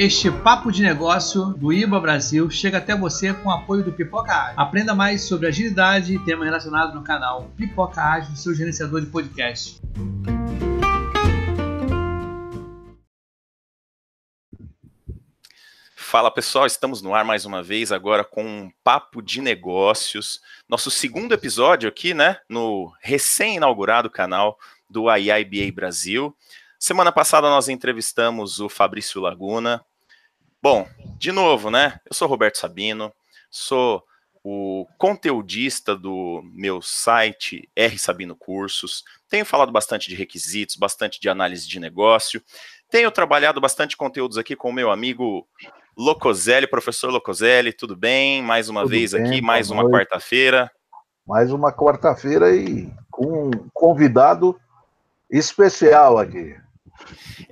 [0.00, 4.32] Este papo de negócio do IBA Brasil chega até você com o apoio do Pipoca
[4.32, 4.60] Ágil.
[4.60, 9.80] Aprenda mais sobre agilidade e temas relacionados no canal Pipoca Ágil, seu gerenciador de podcast.
[15.96, 20.40] Fala pessoal, estamos no ar mais uma vez agora com um papo de negócios.
[20.68, 26.36] Nosso segundo episódio aqui, né, no recém-inaugurado canal do IIBA Brasil.
[26.78, 29.84] Semana passada nós entrevistamos o Fabrício Laguna,
[30.60, 32.00] Bom, de novo, né?
[32.04, 33.12] Eu sou Roberto Sabino,
[33.48, 34.02] sou
[34.42, 39.04] o conteudista do meu site R Sabino Cursos.
[39.28, 42.42] Tenho falado bastante de requisitos, bastante de análise de negócio.
[42.90, 45.46] Tenho trabalhado bastante conteúdos aqui com o meu amigo
[45.96, 48.42] Locoselli, professor Locoselli, tudo bem?
[48.42, 50.70] Mais uma tudo vez bem, aqui, mais uma quarta-feira.
[51.26, 54.58] Mais uma quarta-feira e com um convidado
[55.30, 56.56] especial aqui.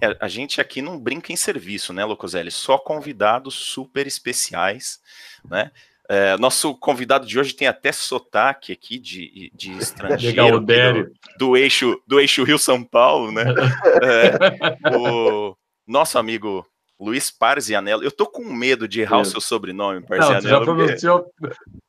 [0.00, 2.50] É, a gente aqui não brinca em serviço, né, Locoselli?
[2.50, 5.00] Só convidados super especiais,
[5.44, 5.70] né?
[6.08, 12.00] É, nosso convidado de hoje tem até sotaque aqui de, de estrangeiro do, do, eixo
[12.06, 13.44] do eixo Rio São Paulo, né?
[14.02, 16.64] É, o nosso amigo
[16.98, 18.02] Luiz Parzianello.
[18.02, 19.28] Eu tô com medo de errar Isso.
[19.28, 20.34] o seu sobrenome, Parzianello.
[20.34, 21.32] Não, você já pronunciou.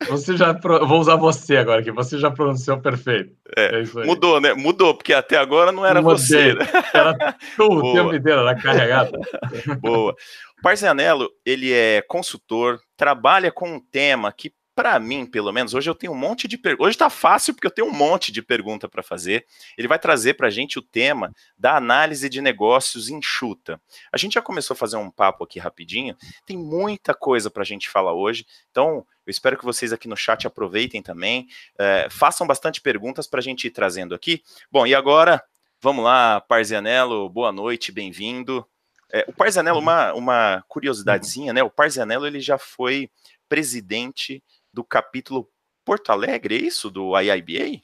[0.08, 0.52] Você já.
[0.86, 3.34] Vou usar você agora, que você já pronunciou perfeito.
[3.56, 4.54] É, é mudou, né?
[4.54, 6.18] Mudou, porque até agora não era Mudei.
[6.18, 6.54] você.
[6.54, 6.68] Né?
[6.94, 9.12] Era tu o tempo inteiro, era carregado.
[9.80, 10.14] Boa.
[10.62, 15.96] Parzianello, ele é consultor, trabalha com um tema que para mim, pelo menos, hoje eu
[15.96, 16.86] tenho um monte de perguntas.
[16.86, 19.44] Hoje tá fácil porque eu tenho um monte de pergunta para fazer.
[19.76, 23.82] Ele vai trazer para a gente o tema da análise de negócios enxuta.
[24.12, 26.16] A gente já começou a fazer um papo aqui rapidinho.
[26.46, 28.46] Tem muita coisa para a gente falar hoje.
[28.70, 31.48] Então, eu espero que vocês aqui no chat aproveitem também.
[31.80, 34.44] É, façam bastante perguntas para a gente ir trazendo aqui.
[34.72, 35.44] Bom, e agora,
[35.82, 38.64] vamos lá, Parzianello, boa noite, bem-vindo.
[39.12, 41.64] É, o Parzianello, uma, uma curiosidadezinha, né?
[41.64, 43.10] O Parzianello, ele já foi
[43.50, 44.44] presidente
[44.78, 45.50] do capítulo
[45.84, 46.92] Porto Alegre, é isso?
[46.92, 47.82] Do IIBA?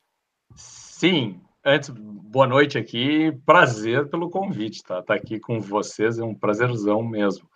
[0.56, 1.42] Sim.
[1.66, 3.32] Antes, boa noite aqui.
[3.48, 5.02] Prazer pelo convite, tá?
[5.02, 7.50] Tá aqui com vocês, é um prazerzão mesmo.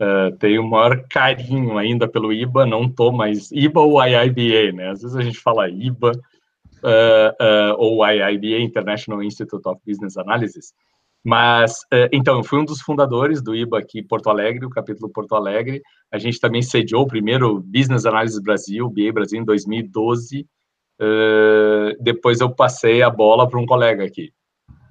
[0.00, 4.90] Uh, tenho o maior carinho ainda pelo IBA, não tô mais IBA ou IIBA, né?
[4.90, 10.74] Às vezes a gente fala IBA uh, uh, ou IIBA, International Institute of Business Analysis,
[11.24, 15.10] mas, é, então, eu fui um dos fundadores do IBA aqui Porto Alegre, o capítulo
[15.10, 15.82] Porto Alegre.
[16.10, 20.46] A gente também sediou o primeiro Business Analysis Brasil, BA Brasil, em 2012.
[21.00, 24.32] Uh, depois eu passei a bola para um colega aqui.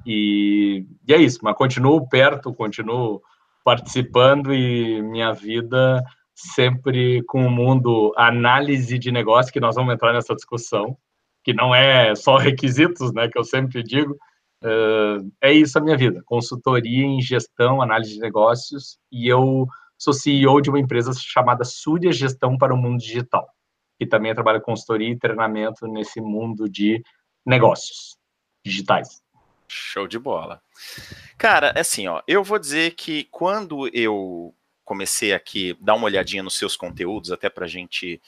[0.05, 3.21] E, e, é isso, mas continuo perto, continuo
[3.63, 6.03] participando e minha vida
[6.33, 10.97] sempre com o mundo análise de negócio, que nós vamos entrar nessa discussão,
[11.43, 14.15] que não é só requisitos, né, que eu sempre digo,
[14.61, 19.65] Uh, é isso a minha vida, consultoria em gestão, análise de negócios, e eu
[19.97, 23.47] sou CEO de uma empresa chamada Súria Gestão para o Mundo Digital,
[23.97, 27.01] que também trabalha consultoria e treinamento nesse mundo de
[27.45, 28.17] negócios
[28.65, 29.21] digitais.
[29.67, 30.61] Show de bola.
[31.37, 34.53] Cara, assim, ó, eu vou dizer que quando eu
[34.83, 38.19] comecei aqui dar uma olhadinha nos seus conteúdos, até para a gente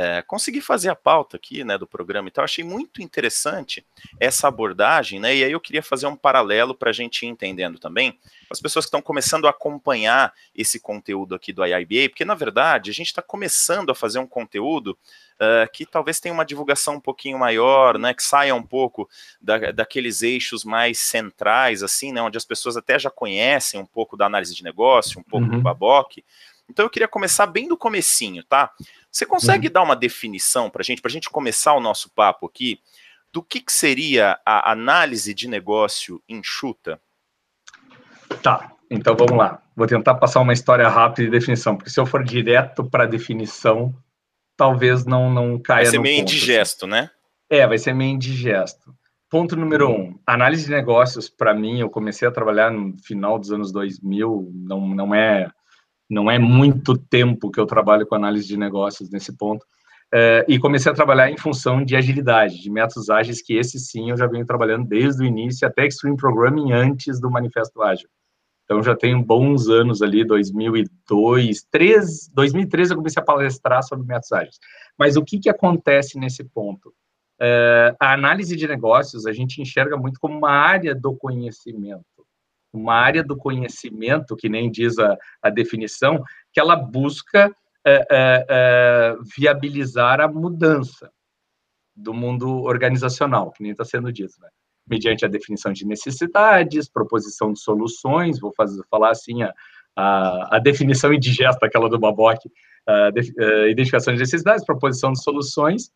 [0.00, 3.84] é, consegui fazer a pauta aqui, né, do programa e tal, achei muito interessante
[4.20, 7.80] essa abordagem, né, e aí eu queria fazer um paralelo para a gente ir entendendo
[7.80, 8.16] também,
[8.48, 12.92] as pessoas que estão começando a acompanhar esse conteúdo aqui do IIBA, porque na verdade
[12.92, 14.96] a gente está começando a fazer um conteúdo
[15.34, 19.10] uh, que talvez tenha uma divulgação um pouquinho maior, né, que saia um pouco
[19.40, 24.16] da, daqueles eixos mais centrais, assim, né, onde as pessoas até já conhecem um pouco
[24.16, 25.56] da análise de negócio, um pouco uhum.
[25.56, 26.18] do Baboc,
[26.68, 28.70] então eu queria começar bem do comecinho, tá?
[29.10, 29.72] Você consegue uhum.
[29.72, 32.80] dar uma definição para a gente, para a gente começar o nosso papo aqui,
[33.32, 37.00] do que, que seria a análise de negócio enxuta?
[38.42, 39.62] Tá, então vamos lá.
[39.74, 43.06] Vou tentar passar uma história rápida de definição, porque se eu for direto para a
[43.06, 43.94] definição,
[44.56, 45.84] talvez não, não caia.
[45.84, 46.92] Vai ser meio ponto, indigesto, assim.
[46.92, 47.10] né?
[47.50, 48.94] É, vai ser meio indigesto.
[49.30, 50.00] Ponto número uhum.
[50.00, 54.50] um, análise de negócios, para mim, eu comecei a trabalhar no final dos anos 2000,
[54.54, 55.50] não, não é
[56.08, 59.64] não é muito tempo que eu trabalho com análise de negócios nesse ponto,
[60.12, 64.10] é, e comecei a trabalhar em função de agilidade, de métodos ágeis, que esse sim
[64.10, 68.08] eu já venho trabalhando desde o início, até Extreme Programming antes do Manifesto Ágil.
[68.64, 74.32] Então já tenho bons anos ali, 2002, 3, 2013 eu comecei a palestrar sobre métodos
[74.32, 74.58] ágeis.
[74.98, 76.92] Mas o que, que acontece nesse ponto?
[77.40, 82.17] É, a análise de negócios a gente enxerga muito como uma área do conhecimento
[82.72, 86.22] uma área do conhecimento, que nem diz a, a definição,
[86.52, 87.50] que ela busca
[87.86, 91.10] é, é, viabilizar a mudança
[91.96, 94.48] do mundo organizacional, que nem está sendo dito, né?
[94.86, 99.52] mediante a definição de necessidades, proposição de soluções, vou fazer, falar assim, a,
[99.96, 102.38] a, a definição indigesta, aquela do Baboc,
[103.68, 105.90] identificação de necessidades, proposição de soluções,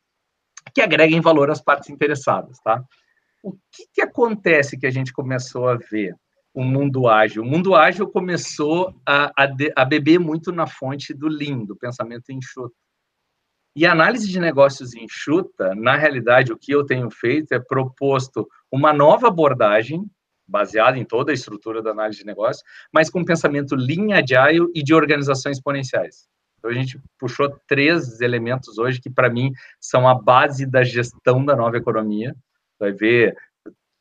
[0.74, 2.82] que agreguem valor às partes interessadas, tá?
[3.42, 6.14] O que, que acontece que a gente começou a ver?
[6.54, 7.42] O mundo ágil.
[7.42, 12.30] O mundo ágil começou a, a, a beber muito na fonte do Lean, do pensamento
[12.30, 12.74] enxuto.
[13.74, 18.46] E a análise de negócios enxuta, na realidade, o que eu tenho feito é proposto
[18.70, 20.04] uma nova abordagem,
[20.46, 22.62] baseada em toda a estrutura da análise de negócios,
[22.92, 26.28] mas com pensamento Lean Agile e de organizações exponenciais.
[26.58, 29.50] Então, a gente puxou três elementos hoje que, para mim,
[29.80, 32.36] são a base da gestão da nova economia.
[32.78, 33.34] Vai ver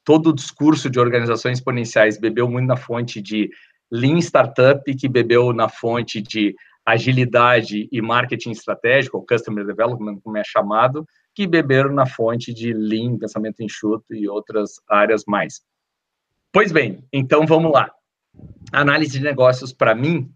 [0.03, 3.49] todo o discurso de organizações exponenciais bebeu muito na fonte de
[3.91, 6.55] Lean Startup, que bebeu na fonte de
[6.85, 12.73] agilidade e marketing estratégico, ou Customer Development, como é chamado, que beberam na fonte de
[12.73, 15.61] Lean, pensamento enxuto e outras áreas mais.
[16.51, 17.91] Pois bem, então vamos lá.
[18.71, 20.31] Análise de negócios, para mim,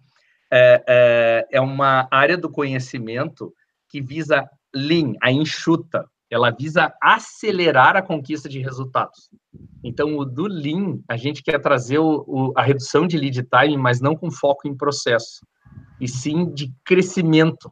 [0.52, 3.54] é, é, é uma área do conhecimento
[3.90, 9.30] que visa lean, a enxuta, ela visa acelerar a conquista de resultados.
[9.84, 13.78] Então, o do Lean, a gente quer trazer o, o, a redução de lead time,
[13.78, 15.46] mas não com foco em processo,
[16.00, 17.72] e sim de crescimento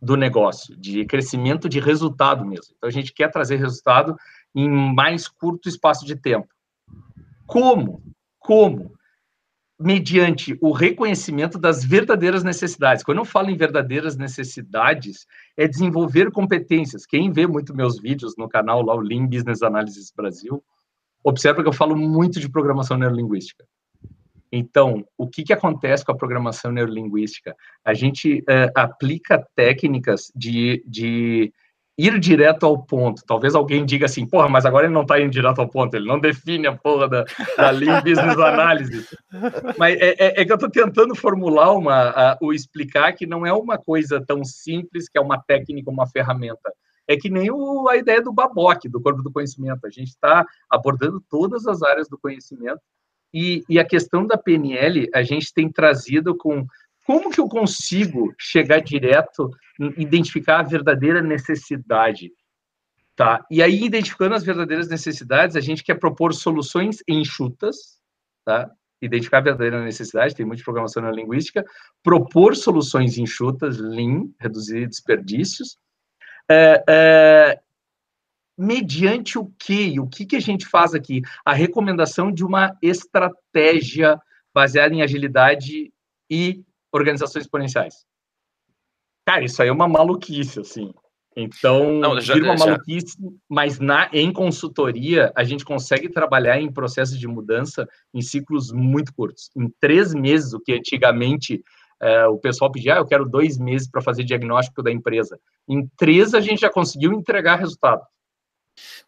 [0.00, 2.74] do negócio, de crescimento de resultado mesmo.
[2.76, 4.16] Então, a gente quer trazer resultado
[4.54, 6.48] em mais curto espaço de tempo.
[7.46, 8.02] Como?
[8.40, 8.92] Como?
[9.82, 13.02] Mediante o reconhecimento das verdadeiras necessidades.
[13.04, 15.26] Quando eu falo em verdadeiras necessidades,
[15.56, 17.04] é desenvolver competências.
[17.04, 20.62] Quem vê muito meus vídeos no canal lá, o Lean Business Analysis Brasil,
[21.24, 23.64] observa que eu falo muito de programação neurolinguística.
[24.50, 27.56] Então, o que, que acontece com a programação neurolinguística?
[27.82, 31.52] A gente é, aplica técnicas de, de
[32.02, 33.22] ir direto ao ponto.
[33.26, 36.06] Talvez alguém diga assim, porra, mas agora ele não está indo direto ao ponto, ele
[36.06, 37.24] não define a porra da,
[37.56, 39.14] da Lean Business Analysis.
[39.78, 43.46] Mas é, é, é que eu estou tentando formular uma, a, o explicar que não
[43.46, 46.72] é uma coisa tão simples, que é uma técnica, uma ferramenta.
[47.06, 49.86] É que nem o, a ideia do Baboc, do corpo do conhecimento.
[49.86, 52.80] A gente está abordando todas as áreas do conhecimento
[53.34, 56.66] e, e a questão da PNL, a gente tem trazido com
[57.06, 59.50] como que eu consigo chegar direto,
[59.96, 62.30] identificar a verdadeira necessidade?
[63.14, 63.44] Tá?
[63.50, 68.00] E aí, identificando as verdadeiras necessidades, a gente quer propor soluções enxutas,
[68.44, 68.70] tá?
[69.02, 71.64] Identificar a verdadeira necessidade, tem muita programação na linguística,
[72.02, 75.76] propor soluções enxutas, Lean, reduzir desperdícios,
[76.48, 77.60] é, é,
[78.56, 79.98] mediante o quê?
[79.98, 81.22] O que, que a gente faz aqui?
[81.44, 84.18] A recomendação de uma estratégia
[84.54, 85.92] baseada em agilidade
[86.30, 88.04] e organizações exponenciais.
[89.26, 90.92] Cara, isso aí é uma maluquice, assim.
[91.36, 92.66] Então, Não, já, vira uma já...
[92.66, 93.16] maluquice,
[93.48, 99.14] mas na, em consultoria, a gente consegue trabalhar em processos de mudança em ciclos muito
[99.14, 99.50] curtos.
[99.56, 101.62] Em três meses, o que antigamente
[102.00, 105.38] é, o pessoal pedia, ah, eu quero dois meses para fazer diagnóstico da empresa.
[105.68, 108.02] Em três, a gente já conseguiu entregar resultado.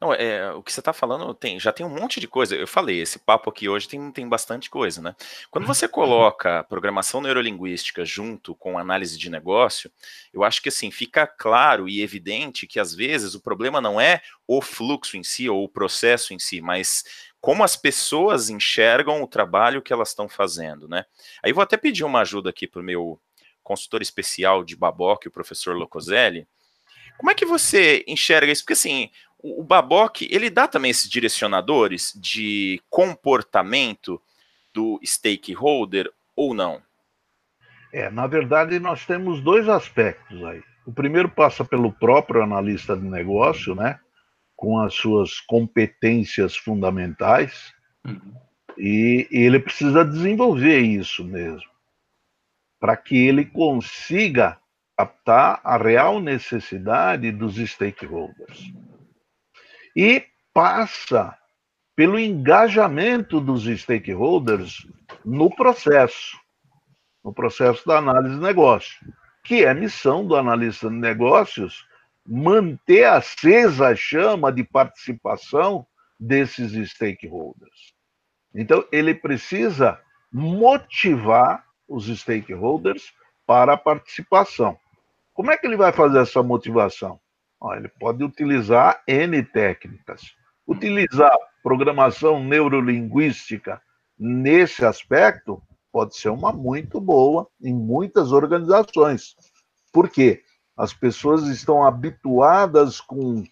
[0.00, 2.54] Não, é, o que você está falando tem, já tem um monte de coisa.
[2.54, 5.14] Eu falei, esse papo aqui hoje tem, tem bastante coisa, né?
[5.50, 9.90] Quando você coloca programação neurolinguística junto com análise de negócio,
[10.32, 14.20] eu acho que assim fica claro e evidente que às vezes o problema não é
[14.46, 17.04] o fluxo em si ou o processo em si, mas
[17.40, 21.04] como as pessoas enxergam o trabalho que elas estão fazendo, né?
[21.42, 23.20] Aí vou até pedir uma ajuda aqui para o meu
[23.62, 26.46] consultor especial de Baboc, o professor Locoselli.
[27.18, 28.62] Como é que você enxerga isso?
[28.62, 29.10] Porque assim,
[29.44, 34.20] o, Baboc, ele dá também esses direcionadores de comportamento
[34.72, 36.80] do stakeholder ou não?
[37.92, 40.62] É, na verdade, nós temos dois aspectos aí.
[40.86, 44.00] O primeiro passa pelo próprio analista de negócio, né?
[44.56, 47.74] Com as suas competências fundamentais.
[48.02, 48.34] Uhum.
[48.78, 51.68] E, e ele precisa desenvolver isso mesmo.
[52.80, 54.58] Para que ele consiga
[54.96, 58.72] captar a real necessidade dos stakeholders
[59.94, 61.36] e passa
[61.96, 64.86] pelo engajamento dos stakeholders
[65.24, 66.36] no processo,
[67.22, 71.86] no processo da análise de negócio, que é missão do analista de negócios
[72.26, 75.86] manter acesa a chama de participação
[76.18, 77.94] desses stakeholders.
[78.54, 80.00] Então, ele precisa
[80.32, 83.12] motivar os stakeholders
[83.46, 84.78] para a participação.
[85.34, 87.20] Como é que ele vai fazer essa motivação?
[87.72, 90.34] Ele pode utilizar N técnicas.
[90.66, 93.80] Utilizar programação neurolinguística
[94.18, 99.36] nesse aspecto pode ser uma muito boa em muitas organizações.
[99.92, 100.42] Por quê?
[100.76, 103.44] As pessoas estão habituadas com,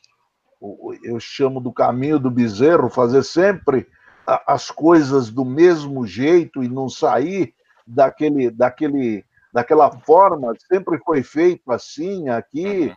[1.05, 3.87] eu chamo do caminho do bezerro, fazer sempre
[4.27, 7.55] as coisas do mesmo jeito e não sair
[7.87, 12.93] daquele, daquele, daquela forma, sempre foi feito assim aqui.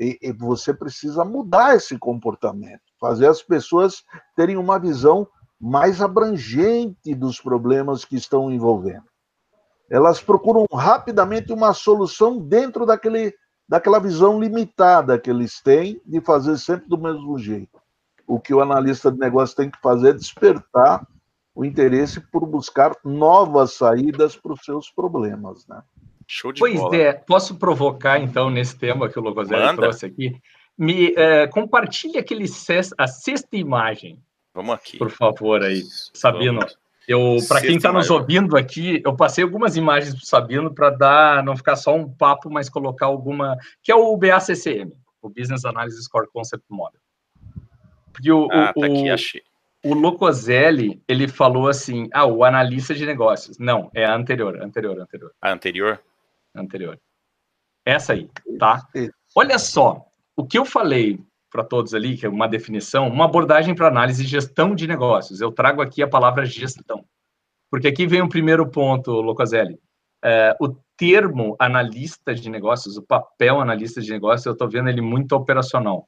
[0.00, 4.02] E, e você precisa mudar esse comportamento, fazer as pessoas
[4.34, 5.28] terem uma visão
[5.60, 9.04] mais abrangente dos problemas que estão envolvendo.
[9.90, 13.34] Elas procuram rapidamente uma solução dentro daquele,
[13.68, 17.78] daquela visão limitada que eles têm de fazer sempre do mesmo jeito.
[18.26, 21.06] O que o analista de negócio tem que fazer é despertar
[21.54, 25.82] o interesse por buscar novas saídas para os seus problemas, né?
[26.32, 26.96] Show de pois bola.
[26.96, 30.40] é, posso provocar então nesse tema que o Logoselli trouxe aqui?
[30.78, 32.44] Me é, compartilhe aquele
[32.96, 34.16] a sexta imagem.
[34.54, 34.96] Vamos aqui.
[34.96, 35.82] Por favor aí,
[36.14, 36.60] Sabino.
[37.08, 40.90] Eu, para quem está nos ouvindo aqui, eu passei algumas imagens para o Sabino para
[40.90, 45.64] dar, não ficar só um papo, mas colocar alguma, que é o BACCM, o Business
[45.64, 47.00] Analysis Core Concept Model.
[48.12, 49.42] Porque o, ah, tá o, aqui, achei.
[49.84, 53.58] O Locoselli, ele falou assim, ah, o analista de negócios.
[53.58, 55.32] Não, é a anterior, anterior, anterior.
[55.42, 56.00] A anterior?
[56.54, 56.98] Anterior.
[57.84, 58.28] Essa aí,
[58.58, 58.86] tá?
[59.36, 61.18] Olha só, o que eu falei
[61.50, 65.40] para todos ali, que é uma definição, uma abordagem para análise e gestão de negócios.
[65.40, 67.04] Eu trago aqui a palavra gestão.
[67.70, 69.78] Porque aqui vem o um primeiro ponto, Locoselli.
[70.24, 75.00] É, o termo analista de negócios, o papel analista de negócios, eu estou vendo ele
[75.00, 76.06] muito operacional.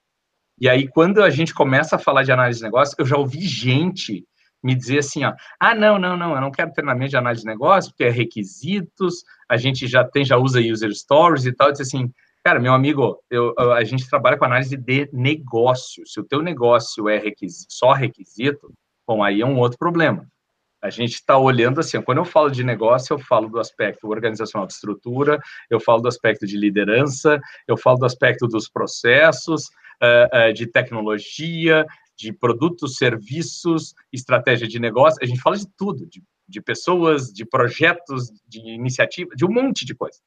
[0.60, 3.40] E aí, quando a gente começa a falar de análise de negócios, eu já ouvi
[3.40, 4.24] gente
[4.62, 7.48] me dizer assim, ó, ah, não, não, não, eu não quero treinamento de análise de
[7.48, 11.72] negócio, porque é requisitos, a gente já tem, já usa user stories e tal, eu
[11.72, 12.12] disse assim,
[12.44, 17.08] cara, meu amigo, eu, a gente trabalha com análise de negócio, se o teu negócio
[17.08, 18.72] é requisito, só requisito,
[19.06, 20.26] bom, aí é um outro problema.
[20.82, 24.66] A gente está olhando assim, quando eu falo de negócio, eu falo do aspecto organizacional
[24.66, 25.40] de estrutura,
[25.70, 29.66] eu falo do aspecto de liderança, eu falo do aspecto dos processos,
[30.02, 36.06] uh, uh, de tecnologia, de produtos, serviços, estratégia de negócio, a gente fala de tudo,
[36.06, 40.18] de, de pessoas, de projetos, de iniciativa, de um monte de coisa.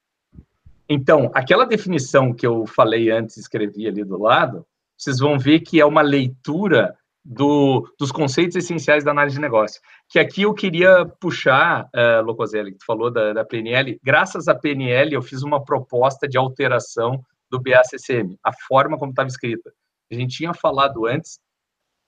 [0.87, 4.65] Então, aquela definição que eu falei antes, escrevi ali do lado,
[4.97, 9.81] vocês vão ver que é uma leitura do, dos conceitos essenciais da análise de negócio.
[10.07, 13.99] Que aqui eu queria puxar, uh, Locoselli, que tu falou da, da PNL.
[14.03, 19.27] Graças à PNL, eu fiz uma proposta de alteração do BACCM, a forma como estava
[19.27, 19.71] escrita.
[20.11, 21.39] A gente tinha falado antes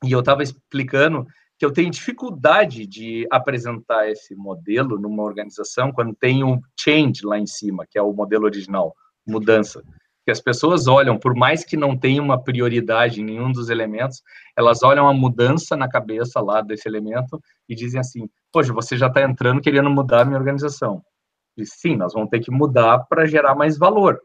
[0.03, 1.25] e eu estava explicando
[1.57, 7.39] que eu tenho dificuldade de apresentar esse modelo numa organização quando tem um change lá
[7.39, 9.83] em cima, que é o modelo original, mudança.
[10.23, 14.21] Que as pessoas olham, por mais que não tenha uma prioridade em nenhum dos elementos,
[14.55, 19.07] elas olham a mudança na cabeça lá desse elemento e dizem assim: Poxa, você já
[19.07, 21.01] está entrando querendo mudar a minha organização.
[21.57, 24.19] E sim, nós vamos ter que mudar para gerar mais valor.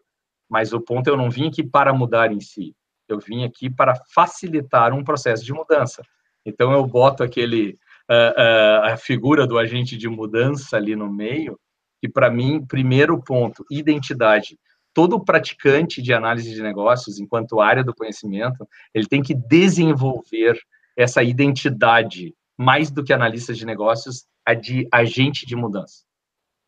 [0.51, 2.75] Mas o ponto é eu não vim aqui para mudar em si.
[3.09, 6.03] Eu vim aqui para facilitar um processo de mudança.
[6.45, 7.79] Então eu boto aquele
[8.11, 11.59] uh, uh, a figura do agente de mudança ali no meio,
[12.01, 14.59] que para mim, primeiro ponto, identidade.
[14.95, 20.59] Todo praticante de análise de negócios, enquanto área do conhecimento, ele tem que desenvolver
[20.97, 26.05] essa identidade, mais do que analista de negócios, a de agente de mudança.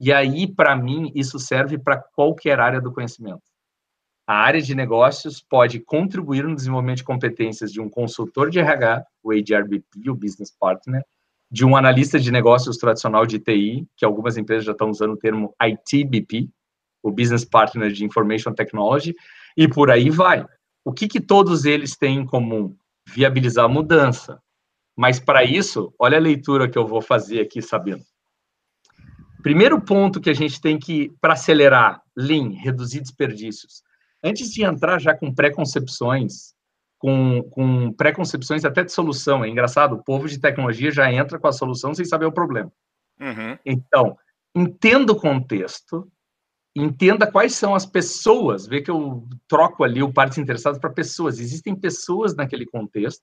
[0.00, 3.42] E aí, para mim, isso serve para qualquer área do conhecimento.
[4.26, 9.04] A área de negócios pode contribuir no desenvolvimento de competências de um consultor de RH,
[9.22, 11.04] o HRBP, o Business Partner,
[11.50, 15.16] de um analista de negócios tradicional de TI, que algumas empresas já estão usando o
[15.16, 16.48] termo ITBP,
[17.02, 19.14] o Business Partner de Information Technology,
[19.54, 20.46] e por aí vai.
[20.82, 22.74] O que, que todos eles têm em comum?
[23.06, 24.40] Viabilizar a mudança.
[24.96, 28.02] Mas para isso, olha a leitura que eu vou fazer aqui, sabendo.
[29.42, 33.83] Primeiro ponto que a gente tem que, para acelerar, Lean, reduzir desperdícios
[34.24, 36.54] antes de entrar já com preconcepções,
[36.98, 41.46] com, com preconcepções até de solução, é engraçado, o povo de tecnologia já entra com
[41.46, 42.72] a solução sem saber o problema.
[43.20, 43.58] Uhum.
[43.64, 44.16] Então,
[44.56, 46.10] entenda o contexto,
[46.74, 51.38] entenda quais são as pessoas, vê que eu troco ali o partes interessadas para pessoas.
[51.38, 53.22] Existem pessoas naquele contexto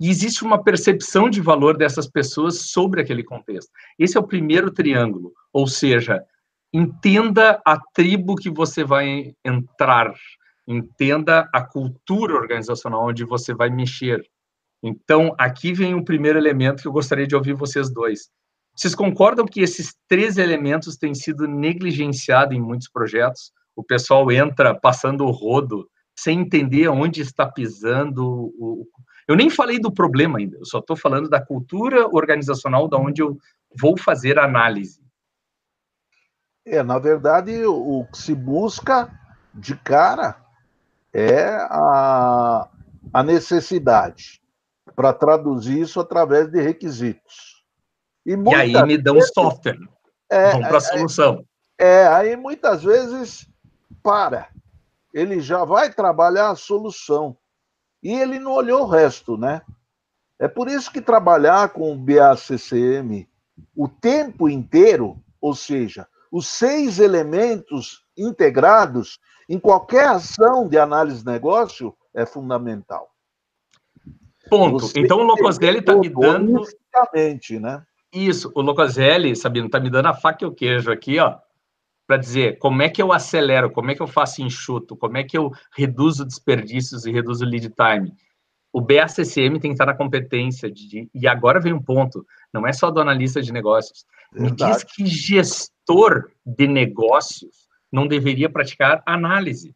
[0.00, 3.70] e existe uma percepção de valor dessas pessoas sobre aquele contexto.
[3.98, 6.24] Esse é o primeiro triângulo, ou seja,
[6.72, 10.14] entenda a tribo que você vai entrar,
[10.66, 14.24] entenda a cultura organizacional onde você vai mexer.
[14.82, 18.30] Então, aqui vem o primeiro elemento que eu gostaria de ouvir vocês dois.
[18.74, 23.52] Vocês concordam que esses três elementos têm sido negligenciados em muitos projetos?
[23.76, 25.88] O pessoal entra passando o rodo
[26.18, 28.52] sem entender onde está pisando.
[29.28, 33.22] Eu nem falei do problema ainda, eu só estou falando da cultura organizacional da onde
[33.22, 33.36] eu
[33.78, 35.02] vou fazer análise.
[36.64, 39.10] É, na verdade, o que se busca
[39.52, 40.36] de cara
[41.12, 42.68] é a,
[43.12, 44.40] a necessidade
[44.94, 47.64] para traduzir isso através de requisitos.
[48.24, 49.78] E, e aí me dá um software.
[50.30, 51.44] É, Vamos para a é, solução.
[51.78, 53.48] É, é, aí muitas vezes
[54.02, 54.48] para.
[55.12, 57.36] Ele já vai trabalhar a solução.
[58.02, 59.62] E ele não olhou o resto, né?
[60.38, 63.28] É por isso que trabalhar com o BACCM
[63.76, 71.26] o tempo inteiro, ou seja, os seis elementos integrados em qualquer ação de análise de
[71.26, 73.10] negócio é fundamental.
[74.48, 74.80] Ponto.
[74.80, 76.62] Você então o Locoselli está me dando.
[77.60, 77.84] Né?
[78.12, 81.38] Isso, o Locoselli, Sabino, está me dando a faca e o queijo aqui, ó,
[82.06, 85.24] para dizer como é que eu acelero, como é que eu faço enxuto, como é
[85.24, 88.14] que eu reduzo desperdícios e reduzo lead time.
[88.72, 91.08] O BACCM tem que estar na competência de.
[91.14, 94.06] E agora vem um ponto: não é só do analista de negócios.
[94.32, 94.64] Verdade.
[94.64, 99.74] Me diz que gestor de negócios não deveria praticar análise.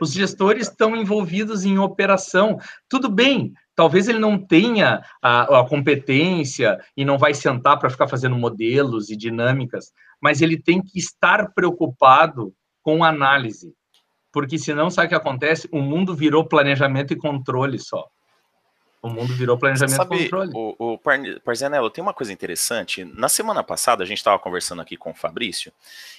[0.00, 2.56] Os gestores estão envolvidos em operação.
[2.88, 8.06] Tudo bem, talvez ele não tenha a, a competência e não vai sentar para ficar
[8.06, 13.74] fazendo modelos e dinâmicas, mas ele tem que estar preocupado com análise.
[14.32, 15.68] Porque senão, sabe o que acontece?
[15.72, 18.08] O mundo virou planejamento e controle só.
[19.02, 20.52] O mundo virou planejamento Sabe, controle.
[20.54, 20.98] O, o
[21.44, 23.04] Parzanello, tem uma coisa interessante.
[23.04, 25.72] Na semana passada, a gente estava conversando aqui com o Fabrício,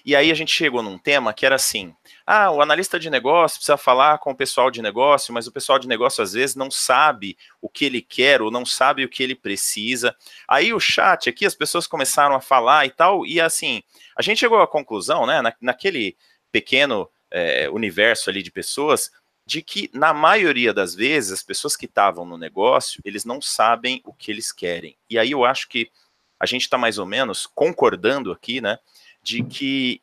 [0.06, 1.96] e aí a gente chegou num tema que era assim:
[2.28, 5.80] ah, o analista de negócio precisa falar com o pessoal de negócio, mas o pessoal
[5.80, 9.24] de negócio às vezes não sabe o que ele quer ou não sabe o que
[9.24, 10.13] ele precisa.
[10.46, 13.82] Aí o chat aqui, as pessoas começaram a falar e tal, e assim,
[14.13, 16.18] a gente chegou à conclusão, né, na, naquele
[16.52, 19.10] pequeno é, universo ali de pessoas,
[19.45, 24.01] de que, na maioria das vezes, as pessoas que estavam no negócio, eles não sabem
[24.05, 24.95] o que eles querem.
[25.09, 25.91] E aí eu acho que
[26.39, 28.77] a gente está mais ou menos concordando aqui, né,
[29.21, 30.01] de que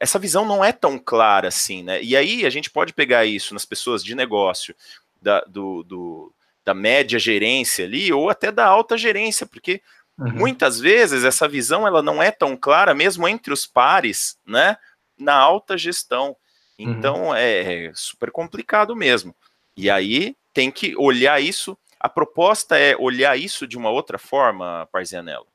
[0.00, 2.02] essa visão não é tão clara assim, né?
[2.02, 4.74] E aí a gente pode pegar isso nas pessoas de negócio,
[5.20, 9.80] da, do, do da média gerência ali, ou até da alta gerência, porque
[10.18, 10.32] uhum.
[10.32, 14.76] muitas vezes essa visão ela não é tão clara, mesmo entre os pares, né,
[15.18, 16.36] na alta gestão.
[16.78, 16.90] Uhum.
[16.90, 17.34] Então uhum.
[17.34, 19.34] é super complicado mesmo.
[19.76, 21.76] E aí tem que olhar isso.
[22.00, 25.46] A proposta é olhar isso de uma outra forma, Parzianello.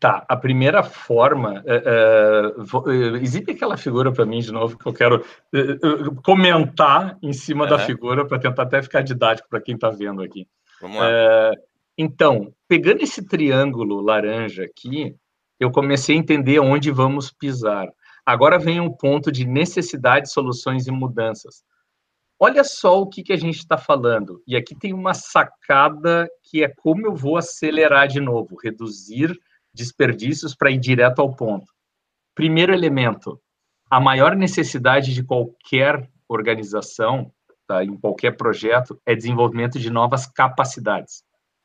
[0.00, 4.94] Tá, a primeira forma, é, é, exibe aquela figura para mim de novo que eu
[4.94, 5.76] quero é, é,
[6.24, 10.48] comentar em cima da figura para tentar até ficar didático para quem está vendo aqui.
[10.80, 11.06] Vamos lá.
[11.06, 11.52] É,
[11.98, 15.14] então, pegando esse triângulo laranja aqui,
[15.60, 17.86] eu comecei a entender onde vamos pisar.
[18.30, 21.64] Agora vem um ponto de necessidade, soluções e mudanças.
[22.38, 24.40] Olha só o que, que a gente está falando.
[24.46, 29.36] E aqui tem uma sacada que é como eu vou acelerar de novo, reduzir
[29.74, 31.66] desperdícios para ir direto ao ponto.
[32.32, 33.40] Primeiro elemento,
[33.90, 37.32] a maior necessidade de qualquer organização,
[37.66, 41.24] tá, em qualquer projeto, é desenvolvimento de novas capacidades.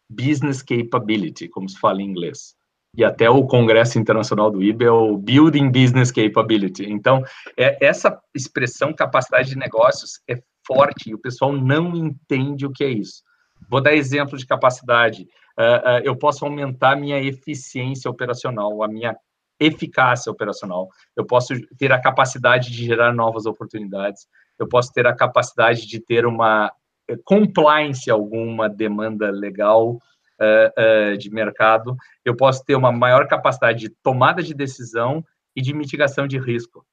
[0.09, 2.54] Business capability, como se fala em inglês
[2.97, 6.85] e até o Congresso Internacional do IBA é o Building Business Capability.
[6.89, 7.23] Então,
[7.57, 12.83] é, essa expressão capacidade de negócios é forte e o pessoal não entende o que
[12.83, 13.21] é isso.
[13.69, 15.27] Vou dar exemplo de capacidade.
[15.57, 19.15] Uh, uh, eu posso aumentar a minha eficiência operacional, a minha
[19.59, 20.89] eficácia operacional.
[21.15, 24.27] Eu posso ter a capacidade de gerar novas oportunidades.
[24.59, 26.71] Eu posso ter a capacidade de ter uma
[27.07, 29.97] eh, compliance alguma demanda legal
[30.39, 35.23] uh, uh, de mercado, eu posso ter uma maior capacidade de tomada de decisão
[35.55, 36.85] e de mitigação de risco.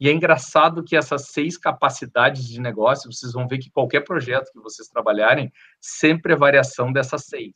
[0.00, 4.50] E é engraçado que essas seis capacidades de negócio, vocês vão ver que qualquer projeto
[4.50, 7.52] que vocês trabalharem, sempre é variação dessas seis.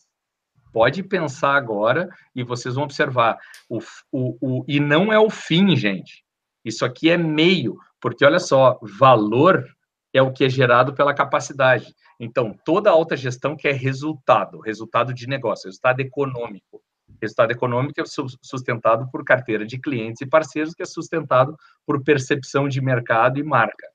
[0.70, 3.38] Pode pensar agora e vocês vão observar.
[3.68, 3.78] O,
[4.12, 6.22] o, o, e não é o fim, gente.
[6.64, 9.64] Isso aqui é meio, porque olha só, valor
[10.12, 11.94] é o que é gerado pela capacidade.
[12.18, 16.82] Então, toda alta gestão quer resultado, resultado de negócio, resultado econômico.
[17.20, 18.04] Resultado econômico é
[18.42, 23.42] sustentado por carteira de clientes e parceiros, que é sustentado por percepção de mercado e
[23.42, 23.86] marca.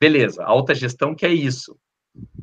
[0.00, 1.76] Beleza, alta gestão que é isso.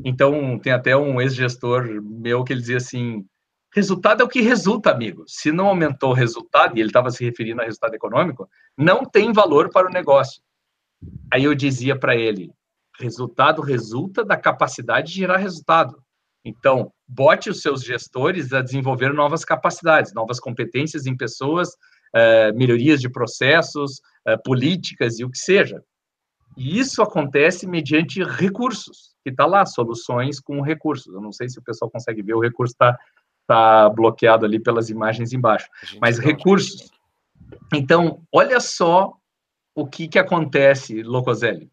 [0.03, 3.25] Então, tem até um ex-gestor meu que ele dizia assim:
[3.73, 5.23] resultado é o que resulta, amigo.
[5.27, 9.31] Se não aumentou o resultado, e ele estava se referindo a resultado econômico, não tem
[9.31, 10.41] valor para o negócio.
[11.31, 12.51] Aí eu dizia para ele:
[13.01, 16.01] Resultado resulta da capacidade de gerar resultado.
[16.43, 22.99] Então, bote os seus gestores a desenvolver novas capacidades, novas competências em pessoas, uh, melhorias
[22.99, 25.83] de processos, uh, políticas e o que seja.
[26.57, 31.13] E isso acontece mediante recursos, que está lá, soluções com recursos.
[31.13, 32.97] Eu não sei se o pessoal consegue ver, o recurso está
[33.47, 35.67] tá bloqueado ali pelas imagens embaixo.
[35.99, 36.91] Mas recursos.
[37.73, 39.13] Então, olha só
[39.75, 41.71] o que, que acontece, Locoselli.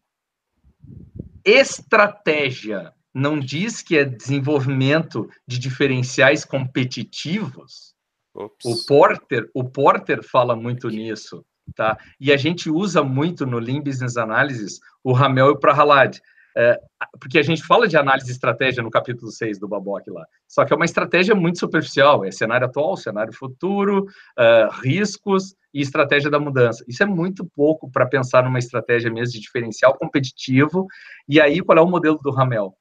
[1.45, 7.93] Estratégia não diz que é desenvolvimento de diferenciais competitivos.
[8.33, 8.65] Ops.
[8.65, 11.43] O Porter, o Porter fala muito nisso.
[11.75, 11.97] tá?
[12.19, 16.19] E a gente usa muito no Lean Business Analysis o Ramel e o Prahalad,
[16.57, 16.79] é,
[17.19, 20.73] porque a gente fala de análise estratégia no capítulo 6 do Baboc lá, só que
[20.73, 24.05] é uma estratégia muito superficial, é cenário atual, cenário futuro,
[24.37, 26.83] uh, riscos e estratégia da mudança.
[26.87, 30.87] Isso é muito pouco para pensar numa estratégia mesmo de diferencial competitivo,
[31.27, 32.73] e aí qual é o modelo do Ramel?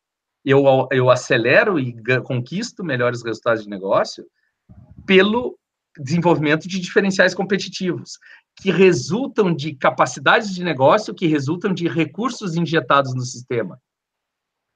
[0.44, 4.24] Eu, eu acelero e conquisto melhores resultados de negócio
[5.04, 5.58] pelo
[5.98, 8.18] desenvolvimento de diferenciais competitivos
[8.60, 13.80] que resultam de capacidades de negócio, que resultam de recursos injetados no sistema.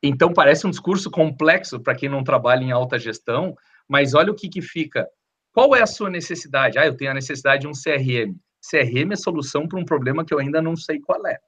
[0.02, 3.56] Então, parece um discurso complexo para quem não trabalha em alta gestão,
[3.88, 5.06] mas olha o que, que fica.
[5.52, 6.78] Qual é a sua necessidade?
[6.78, 8.34] Ah, eu tenho a necessidade de um CRM.
[8.68, 11.38] CRM é solução para um problema que eu ainda não sei qual é.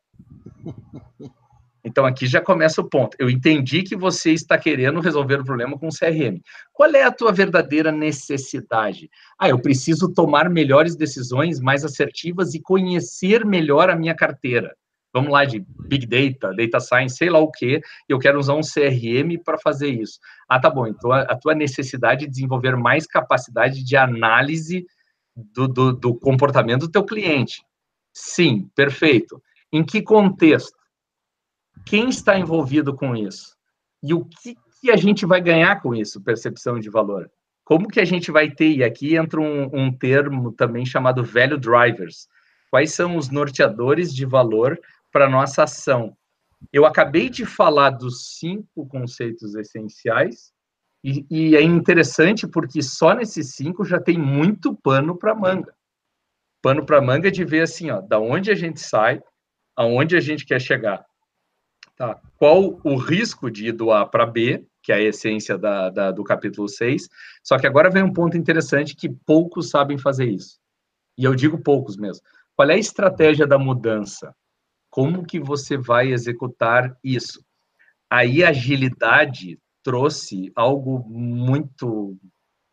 [1.85, 3.15] Então, aqui já começa o ponto.
[3.21, 6.41] Eu entendi que você está querendo resolver o problema com o CRM.
[6.73, 9.11] Qual é a tua verdadeira necessidade?
[9.39, 14.75] Ah, eu preciso tomar melhores decisões, mais assertivas e conhecer melhor a minha carteira.
[15.13, 18.63] Vamos lá, de Big Data, Data Science, sei lá o que, eu quero usar um
[18.63, 20.19] CRM para fazer isso.
[20.49, 24.85] Ah, tá bom, então a tua necessidade de desenvolver mais capacidade de análise
[25.37, 27.63] do, do, do comportamento do teu cliente.
[28.13, 29.41] Sim, perfeito.
[29.73, 30.77] Em que contexto?
[31.85, 33.55] Quem está envolvido com isso
[34.03, 37.31] e o que, que a gente vai ganhar com isso, percepção de valor.
[37.65, 41.59] Como que a gente vai ter, e aqui entra um, um termo também chamado value
[41.59, 42.29] drivers.
[42.71, 44.79] Quais são os norteadores de valor
[45.11, 46.15] para nossa ação?
[46.73, 50.53] Eu acabei de falar dos cinco conceitos essenciais,
[51.03, 55.75] e, e, é interessante porque só nesses cinco já tem muito pano para manga.
[56.63, 59.23] Pano para manga de ver assim, ó, da onde a gente sai,
[59.77, 61.05] aonde a gente quer chegar.
[61.97, 62.21] Tá.
[62.37, 66.11] Qual o risco de ir do A para B, que é a essência da, da,
[66.11, 67.09] do capítulo 6.
[67.43, 70.61] Só que agora vem um ponto interessante que poucos sabem fazer isso.
[71.17, 72.23] E eu digo poucos mesmo.
[72.55, 74.35] Qual é a estratégia da mudança?
[74.91, 77.43] Como que você vai executar isso?
[78.11, 82.17] Aí a agilidade trouxe algo muito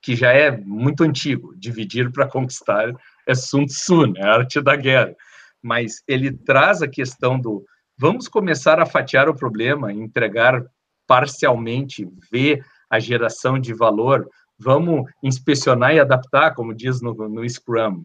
[0.01, 2.91] que já é muito antigo, dividir para conquistar
[3.27, 4.21] é Sun Tzu, né?
[4.23, 5.15] a arte da guerra.
[5.61, 7.63] Mas ele traz a questão do
[8.01, 10.65] Vamos começar a fatiar o problema, entregar
[11.05, 18.03] parcialmente, ver a geração de valor, vamos inspecionar e adaptar, como diz no, no Scrum.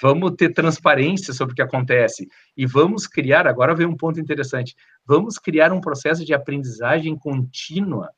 [0.00, 3.46] Vamos ter transparência sobre o que acontece e vamos criar.
[3.46, 8.08] Agora vem um ponto interessante: vamos criar um processo de aprendizagem contínua.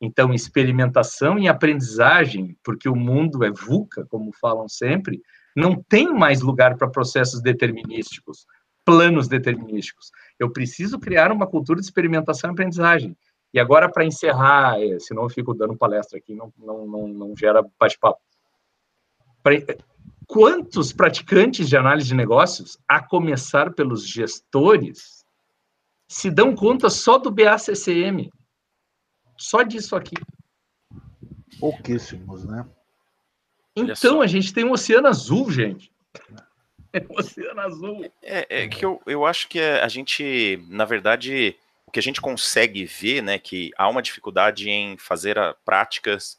[0.00, 5.20] Então, experimentação e aprendizagem, porque o mundo é VUCA, como falam sempre,
[5.54, 8.46] não tem mais lugar para processos determinísticos
[8.86, 10.12] planos determinísticos.
[10.38, 13.16] Eu preciso criar uma cultura de experimentação e aprendizagem.
[13.52, 17.36] E agora, para encerrar, é, senão eu fico dando palestra aqui, não, não, não, não
[17.36, 18.20] gera bate-papo.
[20.26, 25.24] Quantos praticantes de análise de negócios, a começar pelos gestores,
[26.08, 28.30] se dão conta só do BACCM?
[29.36, 30.16] Só disso aqui.
[31.58, 32.66] Pouquíssimos, né?
[33.74, 35.92] Então, a gente tem um oceano azul, gente.
[37.10, 38.12] Oceano Azul.
[38.22, 42.20] É, é que eu, eu acho que a gente, na verdade, o que a gente
[42.20, 46.38] consegue ver, né, que há uma dificuldade em fazer a, práticas,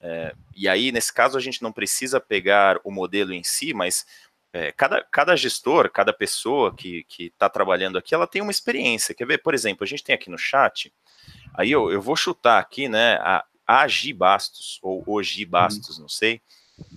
[0.00, 4.06] é, e aí, nesse caso, a gente não precisa pegar o modelo em si, mas
[4.52, 9.14] é, cada, cada gestor, cada pessoa que está trabalhando aqui, ela tem uma experiência.
[9.14, 9.38] Quer ver?
[9.38, 10.92] Por exemplo, a gente tem aqui no chat,
[11.54, 16.02] aí eu, eu vou chutar aqui, né, a, a Gi Bastos, ou Ogi Bastos, uhum.
[16.02, 16.40] não sei,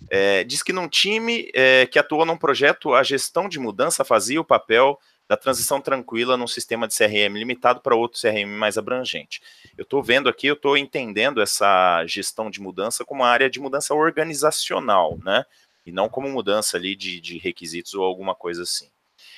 [0.10, 4.42] é, diz que num time é, que atuou num projeto, a gestão de mudança fazia
[4.42, 5.00] o papel
[5.32, 9.42] da transição tranquila num sistema de CRM limitado para outro CRM mais abrangente.
[9.78, 13.58] Eu estou vendo aqui, eu estou entendendo essa gestão de mudança como uma área de
[13.58, 15.46] mudança organizacional, né?
[15.86, 18.90] E não como mudança ali de, de requisitos ou alguma coisa assim.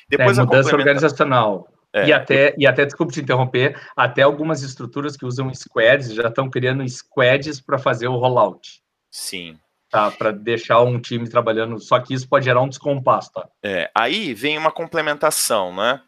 [0.10, 1.68] Depois é, mudança organizacional.
[1.94, 2.08] É.
[2.08, 6.50] E até, e até, desculpe te interromper, até algumas estruturas que usam squads já estão
[6.50, 8.82] criando squads para fazer o rollout.
[9.12, 9.60] Sim,
[9.94, 13.48] Tá, para deixar um time trabalhando, só que isso pode gerar um descompasso, tá?
[13.62, 16.02] É, aí vem uma complementação, né?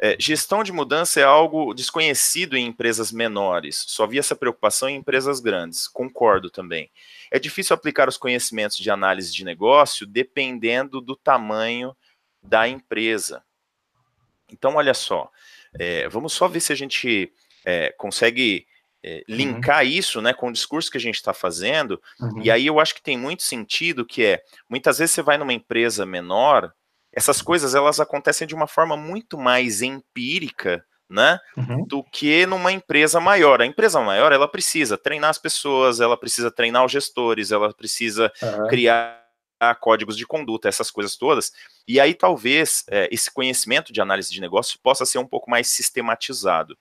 [0.00, 4.96] É, gestão de mudança é algo desconhecido em empresas menores, só havia essa preocupação em
[4.96, 6.90] empresas grandes, concordo também.
[7.30, 11.96] É difícil aplicar os conhecimentos de análise de negócio dependendo do tamanho
[12.42, 13.44] da empresa.
[14.50, 15.30] Então, olha só,
[15.78, 17.32] é, vamos só ver se a gente
[17.64, 18.66] é, consegue
[19.04, 19.90] é, linkar uhum.
[19.90, 22.42] isso né, com o discurso que a gente está fazendo, uhum.
[22.42, 25.52] e aí eu acho que tem muito sentido que é, muitas vezes você vai numa
[25.52, 26.72] empresa menor,
[27.12, 31.84] essas coisas elas acontecem de uma forma muito mais empírica, né, uhum.
[31.86, 33.60] do que numa empresa maior.
[33.60, 38.32] A empresa maior, ela precisa treinar as pessoas, ela precisa treinar os gestores, ela precisa
[38.68, 39.20] criar
[39.80, 41.52] códigos de conduta, essas coisas todas.
[41.86, 45.68] E aí talvez é, esse conhecimento de análise de negócio possa ser um pouco mais
[45.68, 46.78] sistematizado.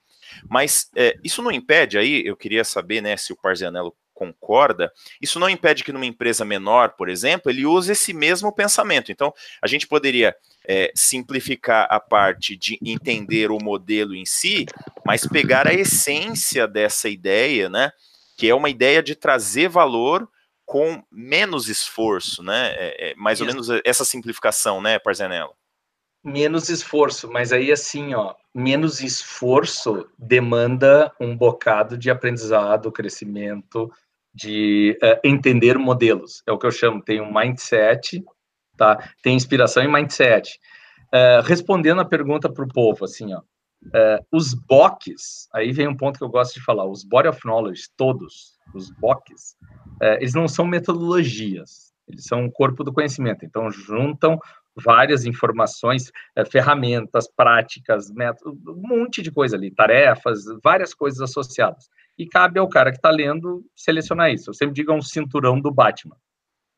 [0.49, 5.39] Mas é, isso não impede aí, eu queria saber né, se o Parzianello concorda, isso
[5.39, 9.13] não impede que numa empresa menor, por exemplo, ele use esse mesmo pensamento.
[9.13, 10.35] Então, a gente poderia
[10.67, 14.65] é, simplificar a parte de entender o modelo em si,
[15.05, 17.93] mas pegar a essência dessa ideia, né?
[18.37, 20.29] Que é uma ideia de trazer valor
[20.65, 22.75] com menos esforço, né?
[22.77, 25.55] É, é mais ou menos essa simplificação, né, Parzanello?
[26.23, 33.89] Menos esforço, mas aí assim, ó, menos esforço demanda um bocado de aprendizado, crescimento,
[34.33, 36.43] de uh, entender modelos.
[36.45, 38.23] É o que eu chamo, tem um mindset,
[38.77, 39.11] tá?
[39.23, 40.59] Tem inspiração e mindset.
[41.13, 45.95] Uh, respondendo a pergunta para o povo, assim, ó, uh, os BOCs, aí vem um
[45.95, 49.55] ponto que eu gosto de falar, os Body of Knowledge, todos, os BOCs,
[50.19, 54.39] eles não são metodologias, eles são um corpo do conhecimento, então juntam
[54.83, 56.11] várias informações,
[56.51, 61.89] ferramentas, práticas, métodos, um monte de coisa ali, tarefas, várias coisas associadas
[62.19, 64.49] e cabe ao cara que está lendo selecionar isso.
[64.49, 66.17] Eu sempre digo é um cinturão do Batman.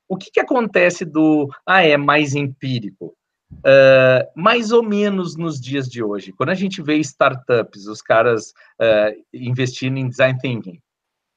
[0.08, 3.16] O que, que acontece do, ah, é mais empírico?
[3.52, 6.32] Uh, mais ou menos nos dias de hoje.
[6.32, 10.80] Quando a gente vê startups, os caras uh, investindo em design thinking,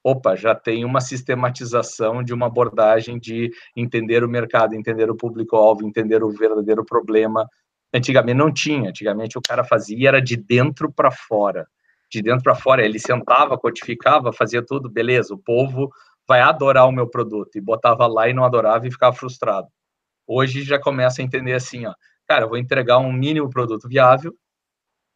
[0.04, 5.86] opa, já tem uma sistematização de uma abordagem de entender o mercado, entender o público-alvo,
[5.86, 7.48] entender o verdadeiro problema.
[7.92, 11.66] Antigamente não tinha, antigamente o cara fazia era de dentro para fora
[12.14, 12.84] de dentro para fora.
[12.84, 15.34] Ele sentava, codificava, fazia tudo, beleza.
[15.34, 15.90] O povo
[16.26, 19.68] vai adorar o meu produto e botava lá e não adorava e ficava frustrado.
[20.26, 21.94] Hoje já começa a entender assim, ó,
[22.26, 24.34] cara, eu vou entregar um mínimo produto viável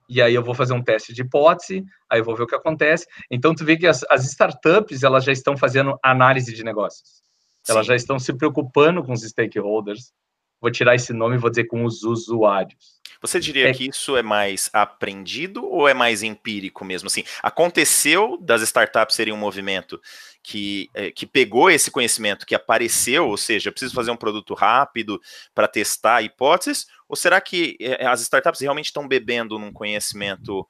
[0.08, 2.54] e aí eu vou fazer um teste de hipótese, aí eu vou ver o que
[2.54, 3.06] acontece.
[3.30, 7.22] Então tu vê que as, as startups elas já estão fazendo análise de negócios.
[7.68, 7.88] Elas Sim.
[7.88, 10.12] já estão se preocupando com os stakeholders.
[10.60, 12.98] Vou tirar esse nome e vou dizer com os usuários.
[13.20, 13.72] Você diria é...
[13.72, 17.06] que isso é mais aprendido ou é mais empírico mesmo?
[17.08, 20.00] Assim, aconteceu das startups serem um movimento
[20.42, 25.20] que, é, que pegou esse conhecimento que apareceu, ou seja, preciso fazer um produto rápido
[25.54, 30.66] para testar hipóteses, ou será que é, as startups realmente estão bebendo num conhecimento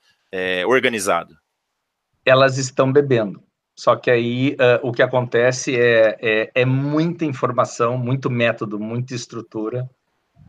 [0.66, 1.35] organizado?
[2.22, 3.42] Elas estão bebendo.
[3.78, 9.14] Só que aí uh, o que acontece é, é, é, muita informação, muito método, muita
[9.14, 9.88] estrutura,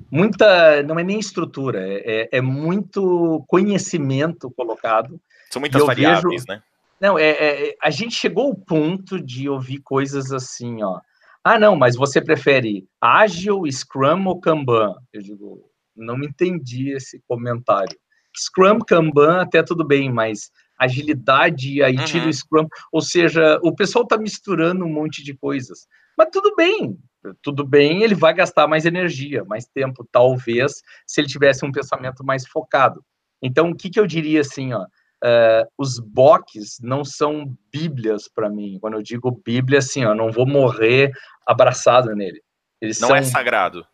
[0.10, 5.22] muita, não é nem estrutura, é, é, é muito conhecimento colocado.
[5.52, 6.64] São muitas variáveis, vejo, né?
[7.00, 11.00] Não, é, é, a gente chegou ao ponto de ouvir coisas assim, ó.
[11.44, 14.96] Ah, não, mas você prefere ágil, Scrum ou Kanban?
[15.14, 17.96] Eu digo, não me entendi esse comentário.
[18.36, 22.06] Scrum, Kanban, até tudo bem, mas agilidade, aí uhum.
[22.06, 22.68] tira o Scrum.
[22.92, 25.88] Ou seja, o pessoal está misturando um monte de coisas.
[26.18, 26.98] Mas tudo bem,
[27.42, 32.24] tudo bem, ele vai gastar mais energia, mais tempo, talvez, se ele tivesse um pensamento
[32.24, 33.04] mais focado.
[33.42, 34.86] Então, o que, que eu diria assim, ó?
[35.22, 38.78] Uh, os boques não são bíblias para mim.
[38.80, 41.12] Quando eu digo bíblia, assim, ó, não vou morrer
[41.46, 42.42] abraçado nele.
[42.82, 43.86] Eles não é são, é sagrado.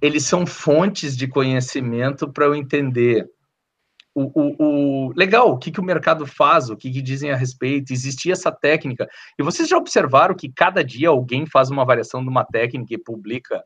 [0.00, 3.28] Eles são fontes de conhecimento para eu entender
[4.14, 4.56] o, o,
[5.08, 8.32] o, legal, o que, que o mercado faz, o que, que dizem a respeito, existia
[8.32, 9.08] essa técnica.
[9.38, 12.98] E vocês já observaram que cada dia alguém faz uma variação de uma técnica e
[12.98, 13.64] publica?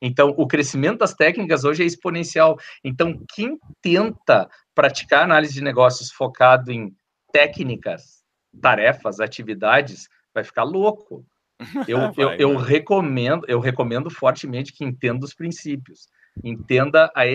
[0.00, 2.58] Então, o crescimento das técnicas hoje é exponencial.
[2.84, 6.94] Então, quem tenta praticar análise de negócios focado em
[7.32, 8.22] técnicas,
[8.60, 11.24] tarefas, atividades, vai ficar louco.
[11.88, 16.06] Eu, vai, eu, eu recomendo, eu recomendo fortemente que entenda os princípios,
[16.44, 17.26] entenda a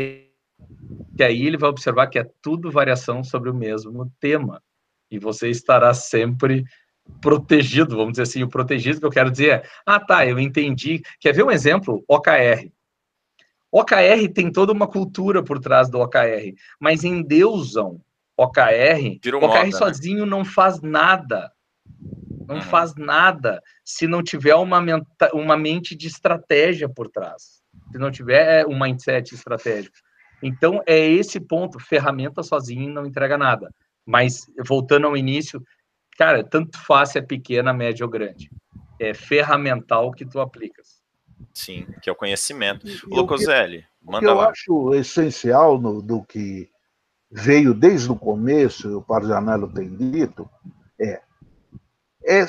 [1.16, 4.62] que aí ele vai observar que é tudo variação sobre o mesmo tema.
[5.10, 6.64] E você estará sempre
[7.22, 11.02] protegido, vamos dizer assim, o protegido que eu quero dizer é, ah, tá, eu entendi.
[11.20, 12.04] Quer ver um exemplo?
[12.08, 12.72] OKR.
[13.72, 18.02] OKR tem toda uma cultura por trás do OKR, mas endeusam
[18.38, 19.72] OKR, Virou OKR moda, né?
[19.72, 20.32] sozinho né?
[20.32, 21.52] não faz nada.
[22.48, 22.62] Não uhum.
[22.62, 24.84] faz nada se não tiver uma,
[25.34, 27.62] uma mente de estratégia por trás.
[27.92, 29.96] Se não tiver um mindset estratégico.
[30.42, 33.74] Então, é esse ponto, ferramenta sozinha não entrega nada.
[34.06, 35.64] Mas, voltando ao início,
[36.18, 38.50] cara, tanto faz se é pequena, média ou grande.
[39.00, 41.02] É ferramental que tu aplicas.
[41.54, 42.86] Sim, que é o conhecimento.
[43.08, 44.50] O Lucoselli, manda o que eu lá.
[44.50, 46.70] acho essencial no, do que
[47.32, 50.50] veio desde o começo, o Parzanello tem dito,
[51.00, 51.22] é,
[52.26, 52.42] é,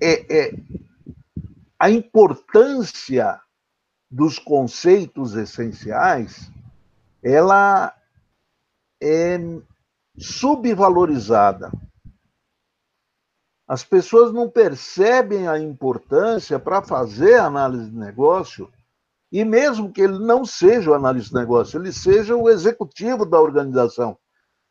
[0.00, 0.52] é, é
[1.78, 3.40] a importância
[4.10, 6.50] dos conceitos essenciais
[7.26, 7.92] ela
[9.02, 9.36] é
[10.16, 11.72] subvalorizada.
[13.66, 18.72] As pessoas não percebem a importância para fazer análise de negócio,
[19.32, 23.40] e mesmo que ele não seja o analista de negócio, ele seja o executivo da
[23.40, 24.16] organização,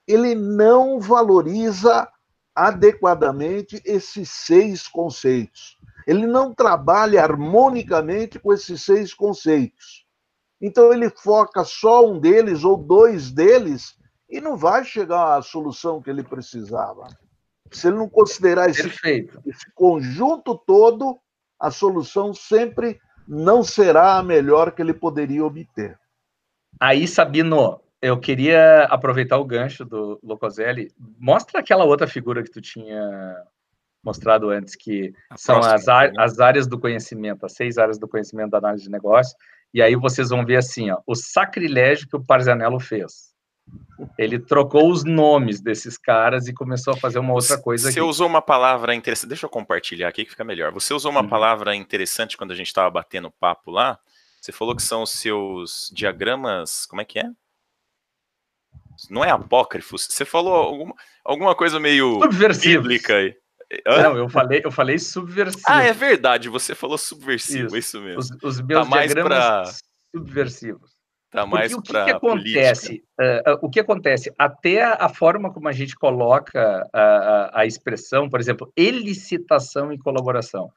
[0.07, 2.09] ele não valoriza
[2.55, 5.77] adequadamente esses seis conceitos.
[6.07, 10.04] Ele não trabalha harmonicamente com esses seis conceitos.
[10.61, 13.95] Então ele foca só um deles ou dois deles
[14.29, 17.07] e não vai chegar à solução que ele precisava.
[17.71, 18.87] Se ele não considerar esse,
[19.45, 21.17] esse conjunto todo,
[21.59, 25.97] a solução sempre não será a melhor que ele poderia obter.
[26.79, 30.91] Aí, Sabino, eu queria aproveitar o gancho do Locoselli.
[31.19, 33.35] Mostra aquela outra figura que tu tinha
[34.03, 38.51] mostrado antes, que a são as, as, áreas do conhecimento, as seis áreas do conhecimento
[38.51, 39.35] da análise de negócio.
[39.75, 43.35] E aí vocês vão ver assim, ó, o sacrilégio que o Parzanello fez.
[44.17, 47.91] Ele trocou os nomes desses caras e começou a fazer uma outra coisa.
[47.91, 48.07] Você aqui.
[48.07, 49.27] usou uma palavra interessante.
[49.27, 50.71] Deixa eu compartilhar aqui que fica melhor.
[50.71, 51.27] Você usou uma uhum.
[51.27, 53.99] palavra interessante quando a gente estava batendo papo lá.
[54.39, 56.85] Você falou que são os seus diagramas.
[56.85, 57.29] Como é que é?
[59.09, 60.07] Não é apócrifos.
[60.09, 62.21] Você falou alguma, alguma coisa meio
[62.61, 63.35] bíblica aí.
[63.85, 65.63] Não, eu falei, eu falei subversivo.
[65.67, 66.49] Ah, é verdade.
[66.49, 68.19] Você falou subversivo, isso, isso mesmo.
[68.19, 70.19] Os, os meus tá mais diagramas pra...
[70.19, 70.95] subversivos.
[71.35, 73.03] Tá mais Porque o que, que acontece?
[73.19, 74.33] Uh, uh, o que acontece?
[74.37, 79.97] Até a, forma como a gente coloca a, a, a, expressão, por exemplo, elicitação e
[79.97, 80.71] colaboração.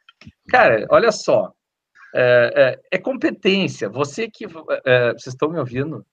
[0.49, 3.89] Cara, olha só, uh, é competência.
[3.89, 6.05] Você que vocês estão me ouvindo?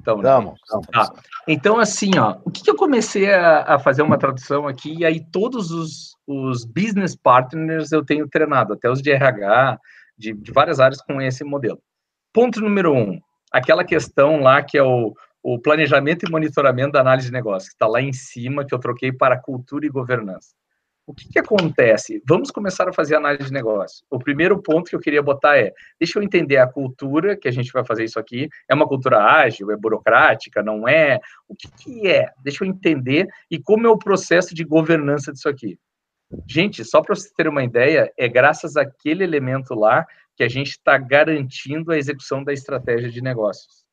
[0.00, 0.60] Então, Vamos.
[0.94, 1.12] Ah,
[1.46, 5.04] então, assim, ó, o que, que eu comecei a, a, fazer uma tradução aqui, e
[5.04, 9.78] aí todos os, os business partners eu tenho treinado, até os de RH,
[10.16, 11.80] de, de várias áreas com esse modelo.
[12.32, 13.20] Ponto número um,
[13.52, 17.74] aquela questão lá que é o, o planejamento e monitoramento da análise de negócio, que
[17.74, 20.48] está lá em cima, que eu troquei para cultura e governança.
[21.06, 22.22] O que, que acontece?
[22.26, 24.04] Vamos começar a fazer análise de negócio.
[24.10, 27.50] O primeiro ponto que eu queria botar é: deixa eu entender a cultura que a
[27.50, 28.48] gente vai fazer isso aqui.
[28.68, 31.20] É uma cultura ágil, é burocrática, não é?
[31.46, 32.32] O que, que é?
[32.42, 35.78] Deixa eu entender e como é o processo de governança disso aqui.
[36.48, 40.70] Gente, só para vocês terem uma ideia, é graças àquele elemento lá que a gente
[40.70, 43.84] está garantindo a execução da estratégia de negócios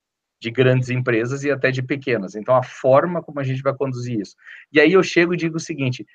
[0.42, 2.36] de grandes empresas e até de pequenas.
[2.36, 4.36] Então, a forma como a gente vai conduzir isso.
[4.74, 6.06] E aí eu chego e digo o seguinte: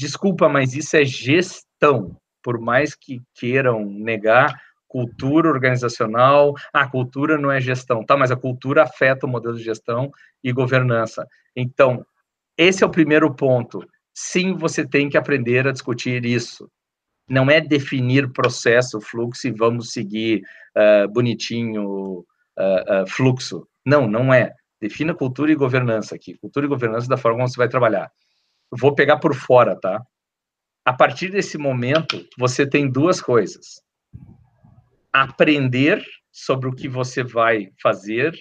[0.00, 2.16] desculpa, mas isso é gestão.
[2.42, 4.58] Por mais que queiram negar,
[4.88, 8.16] cultura organizacional, a cultura não é gestão, tá?
[8.16, 10.10] Mas a cultura afeta o modelo de gestão
[10.42, 11.26] e governança.
[11.54, 12.04] Então,
[12.56, 13.86] esse é o primeiro ponto.
[14.14, 16.68] Sim, você tem que aprender a discutir isso
[17.30, 20.42] não é definir processo, fluxo e vamos seguir
[20.76, 23.68] uh, bonitinho uh, uh, fluxo.
[23.86, 24.52] Não, não é.
[24.80, 26.34] Defina cultura e governança aqui.
[26.38, 28.10] Cultura e governança da forma como você vai trabalhar.
[28.70, 30.02] Vou pegar por fora, tá?
[30.84, 33.82] A partir desse momento, você tem duas coisas.
[35.12, 36.02] Aprender
[36.32, 38.34] sobre o que você vai fazer,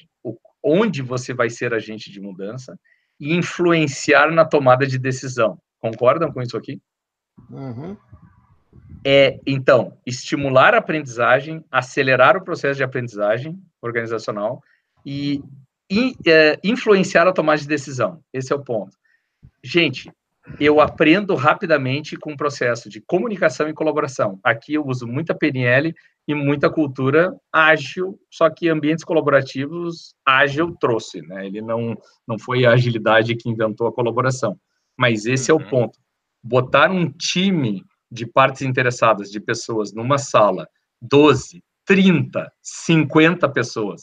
[0.64, 2.78] onde você vai ser agente de mudança
[3.20, 5.60] e influenciar na tomada de decisão.
[5.80, 6.82] Concordam com isso aqui?
[7.50, 7.98] Uhum
[9.06, 14.62] é, então, estimular a aprendizagem, acelerar o processo de aprendizagem organizacional
[15.06, 15.42] e,
[15.90, 18.22] e é, influenciar a tomada de decisão.
[18.34, 18.98] Esse é o ponto.
[19.64, 20.12] Gente,
[20.60, 24.40] eu aprendo rapidamente com o processo de comunicação e colaboração.
[24.44, 25.94] Aqui eu uso muita PNL
[26.28, 31.46] e muita cultura ágil, só que ambientes colaborativos ágil trouxe, né?
[31.46, 31.96] Ele não,
[32.28, 34.58] não foi a agilidade que inventou a colaboração.
[34.98, 35.60] Mas esse uhum.
[35.60, 35.70] é o uhum.
[35.70, 36.00] ponto.
[36.44, 40.68] Botar um time de partes interessadas, de pessoas, numa sala,
[41.02, 44.02] 12, 30, 50 pessoas,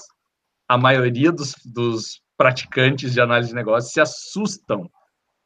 [0.68, 4.90] a maioria dos, dos praticantes de análise de negócios se assustam,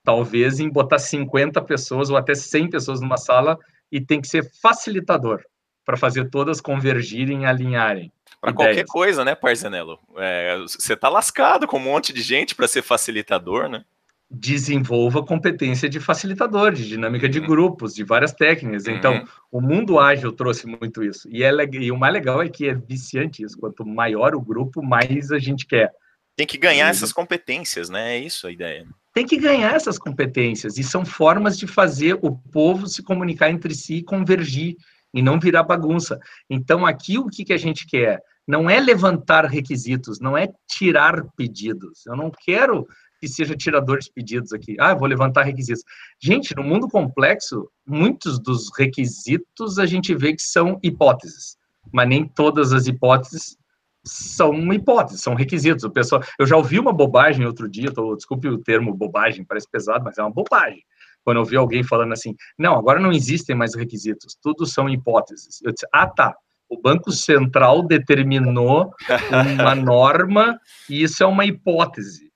[0.05, 3.59] talvez, em botar 50 pessoas ou até 100 pessoas numa sala
[3.91, 5.43] e tem que ser facilitador
[5.85, 8.13] para fazer todas convergirem e alinharem.
[8.41, 9.99] Para qualquer coisa, né, Parzanello?
[10.17, 13.85] É, você tá lascado com um monte de gente para ser facilitador, né?
[14.31, 17.47] desenvolva competência de facilitador, de dinâmica de uhum.
[17.47, 18.87] grupos, de várias técnicas.
[18.87, 19.27] Então, uhum.
[19.51, 21.29] o mundo ágil trouxe muito isso.
[21.29, 23.59] E, é, e o mais legal é que é viciante isso.
[23.59, 25.91] Quanto maior o grupo, mais a gente quer.
[26.37, 26.91] Tem que ganhar e...
[26.91, 28.17] essas competências, né?
[28.17, 28.87] É isso a ideia.
[29.13, 30.79] Tem que ganhar essas competências.
[30.79, 34.77] E são formas de fazer o povo se comunicar entre si e convergir,
[35.13, 36.19] e não virar bagunça.
[36.49, 38.23] Então, aqui o que, que a gente quer?
[38.47, 42.07] Não é levantar requisitos, não é tirar pedidos.
[42.07, 42.87] Eu não quero
[43.21, 44.77] que seja tirador de pedidos aqui.
[44.81, 45.85] Ah, vou levantar requisitos.
[46.21, 51.57] Gente, no mundo complexo, muitos dos requisitos a gente vê que são hipóteses,
[51.93, 53.59] mas nem todas as hipóteses
[54.05, 55.85] são hipóteses, são requisitos.
[55.85, 59.69] O pessoal, eu já ouvi uma bobagem outro dia, tô, desculpe o termo bobagem, parece
[59.71, 60.83] pesado, mas é uma bobagem.
[61.23, 65.61] quando eu vi alguém falando assim, não, agora não existem mais requisitos, tudo são hipóteses.
[65.63, 66.35] Eu disse, ah, tá,
[66.69, 68.93] o Banco Central determinou
[69.31, 72.31] uma norma e isso é uma hipótese.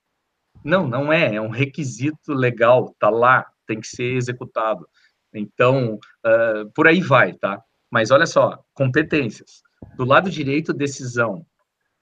[0.64, 4.88] Não, não é, é um requisito legal, tá lá, tem que ser executado.
[5.32, 7.62] Então, uh, por aí vai, tá?
[7.90, 9.62] Mas olha só, competências.
[9.96, 11.46] Do lado direito, decisão.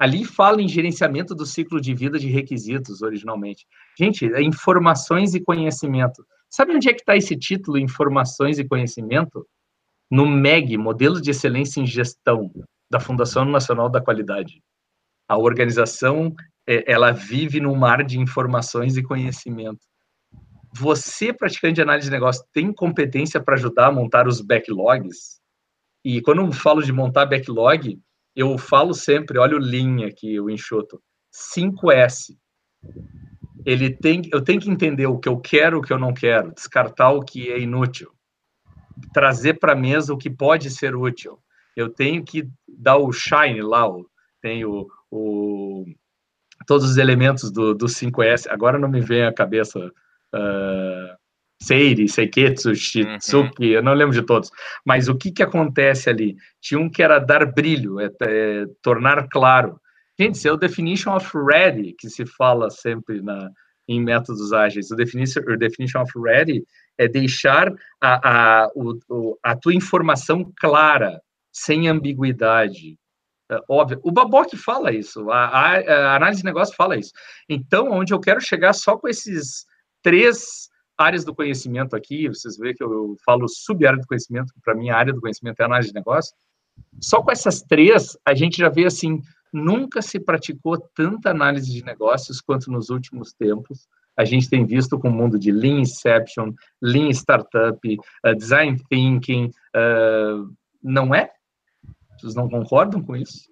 [0.03, 3.65] Ali fala em gerenciamento do ciclo de vida de requisitos, originalmente.
[3.97, 6.27] Gente, é informações e conhecimento.
[6.51, 9.47] Sabe onde é que está esse título, Informações e Conhecimento?
[10.11, 12.51] No MEG, Modelo de Excelência em Gestão,
[12.91, 14.61] da Fundação Nacional da Qualidade.
[15.29, 16.35] A organização,
[16.69, 19.87] é, ela vive num mar de informações e conhecimento.
[20.75, 25.41] Você, praticante de análise de negócio, tem competência para ajudar a montar os backlogs?
[26.05, 28.01] E quando eu falo de montar backlog,
[28.35, 31.03] eu falo sempre, olha o Lean aqui, o enxoto,
[31.33, 32.37] 5S.
[33.65, 36.53] Ele tem, eu tenho que entender o que eu quero, o que eu não quero,
[36.53, 38.11] descartar o que é inútil,
[39.13, 41.39] trazer para a mesa o que pode ser útil.
[41.77, 44.07] Eu tenho que dar o shine lá, o,
[44.41, 45.85] tem o, o
[46.67, 48.47] todos os elementos do, do 5S.
[48.51, 51.22] Agora não me vem à cabeça uh,
[51.63, 53.73] Seiri, Seiketsu, Shitsuki, uhum.
[53.73, 54.51] eu não lembro de todos.
[54.85, 56.37] Mas o que, que acontece ali?
[56.61, 59.81] Tinha um que era dar brilho, é, é, tornar claro.
[60.19, 63.49] Gente, isso é o definition of ready, que se fala sempre na,
[63.89, 64.91] em métodos ágeis.
[64.91, 66.65] O definition, o definition of ready
[66.99, 71.21] é deixar a, a, o, a tua informação clara,
[71.53, 72.99] sem ambiguidade.
[73.51, 74.01] É, óbvio.
[74.03, 77.13] O Babok fala isso, a, a, a análise de negócio fala isso.
[77.49, 79.65] Então, onde eu quero chegar só com esses
[80.03, 80.72] três
[81.03, 84.97] áreas do conhecimento aqui, vocês veem que eu falo sub-área do conhecimento, para mim a
[84.97, 86.35] área do conhecimento é análise de negócio.
[87.01, 89.21] Só com essas três, a gente já vê assim,
[89.53, 93.87] nunca se praticou tanta análise de negócios quanto nos últimos tempos.
[94.17, 97.79] A gente tem visto com o mundo de Lean Inception, Lean Startup,
[98.27, 101.31] uh, Design Thinking, uh, não é?
[102.19, 103.51] Vocês não concordam com isso?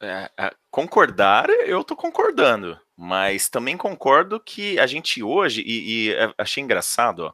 [0.00, 6.12] É, é, concordar, eu tô concordando, mas também concordo que a gente hoje, e, e
[6.14, 7.32] é, achei engraçado, ó,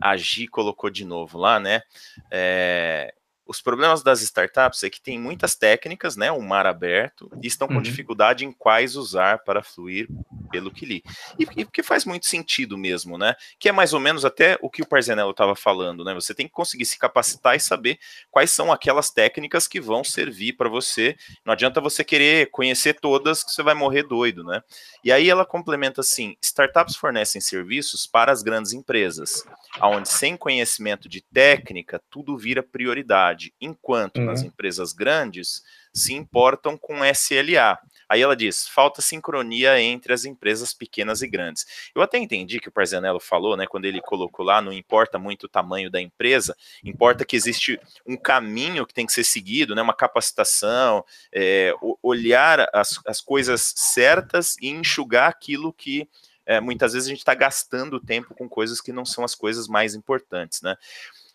[0.00, 1.82] a Gi colocou de novo lá, né?
[2.30, 3.14] É,
[3.48, 7.66] os problemas das startups é que tem muitas técnicas, né, um mar aberto, e estão
[7.66, 7.82] com uhum.
[7.82, 10.06] dificuldade em quais usar para fluir
[10.50, 11.02] pelo que li.
[11.38, 13.34] E, e que faz muito sentido mesmo, né?
[13.58, 16.12] Que é mais ou menos até o que o Parzanello estava falando, né?
[16.14, 17.98] Você tem que conseguir se capacitar e saber
[18.30, 21.16] quais são aquelas técnicas que vão servir para você.
[21.44, 24.62] Não adianta você querer conhecer todas que você vai morrer doido, né?
[25.02, 29.44] E aí ela complementa assim: startups fornecem serviços para as grandes empresas,
[29.80, 34.26] aonde sem conhecimento de técnica tudo vira prioridade, enquanto uhum.
[34.26, 35.62] nas empresas grandes
[35.92, 37.78] se importam com SLA.
[38.08, 41.90] Aí ela diz: falta sincronia entre as empresas pequenas e grandes.
[41.94, 45.44] Eu até entendi que o Parzanello falou, né, quando ele colocou lá, não importa muito
[45.44, 49.82] o tamanho da empresa, importa que existe um caminho que tem que ser seguido, né,
[49.82, 56.08] uma capacitação, é, olhar as, as coisas certas e enxugar aquilo que
[56.48, 59.68] é, muitas vezes a gente está gastando tempo com coisas que não são as coisas
[59.68, 60.76] mais importantes, né?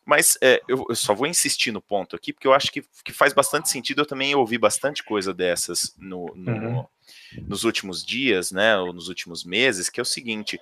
[0.06, 3.14] Mas é, eu, eu, só vou insistir no ponto aqui, porque eu acho que, que
[3.14, 4.02] faz bastante sentido.
[4.02, 6.86] Eu também ouvi bastante coisa dessas no, no, uhum.
[7.48, 10.60] nos últimos dias, né, ou nos últimos meses, que é o seguinte: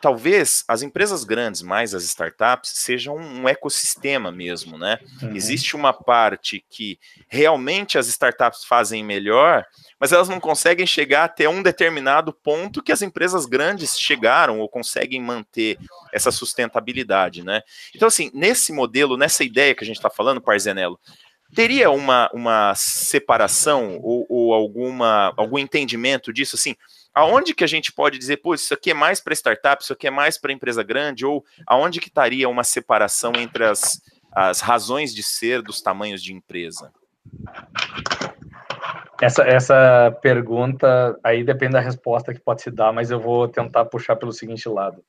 [0.00, 4.98] talvez as empresas grandes, mais as startups, sejam um ecossistema mesmo, né?
[5.22, 5.34] Uhum.
[5.34, 6.98] Existe uma parte que
[7.28, 9.64] realmente as startups fazem melhor,
[9.98, 14.68] mas elas não conseguem chegar até um determinado ponto que as empresas grandes chegaram ou
[14.68, 15.78] conseguem manter
[16.12, 17.62] essa sustentabilidade, né?
[17.94, 20.98] Então, assim, nesse modelo, nessa ideia que a gente está falando, Parzenello,
[21.54, 26.76] teria uma, uma separação ou, ou alguma, algum entendimento disso, assim,
[27.16, 30.06] aonde que a gente pode dizer, pô, isso aqui é mais para startup, isso aqui
[30.06, 35.14] é mais para empresa grande, ou aonde que estaria uma separação entre as, as razões
[35.14, 36.92] de ser dos tamanhos de empresa?
[39.18, 43.86] Essa, essa pergunta aí depende da resposta que pode se dar, mas eu vou tentar
[43.86, 45.02] puxar pelo seguinte lado.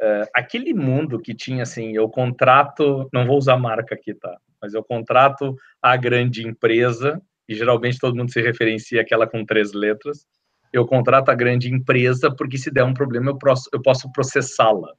[0.00, 4.34] É, aquele mundo que tinha assim, eu contrato, não vou usar marca aqui, tá?
[4.62, 9.74] Mas eu contrato a grande empresa, e geralmente todo mundo se referencia àquela com três
[9.74, 10.26] letras,
[10.72, 14.92] eu contrato a grande empresa porque se der um problema eu posso, eu posso processá-la.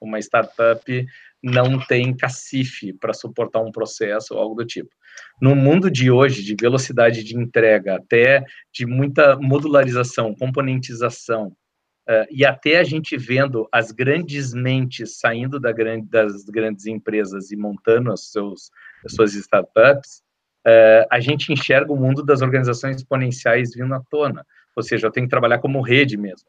[0.00, 1.06] Uma startup
[1.42, 4.90] não tem cacife para suportar um processo ou algo do tipo.
[5.40, 11.48] No mundo de hoje, de velocidade de entrega, até de muita modularização, componentização,
[12.08, 17.50] uh, e até a gente vendo as grandes mentes saindo da grande, das grandes empresas
[17.50, 18.70] e montando as, seus,
[19.04, 20.22] as suas startups,
[20.66, 24.44] uh, a gente enxerga o mundo das organizações exponenciais vindo à tona
[24.76, 26.48] ou seja, eu tenho que trabalhar como rede mesmo.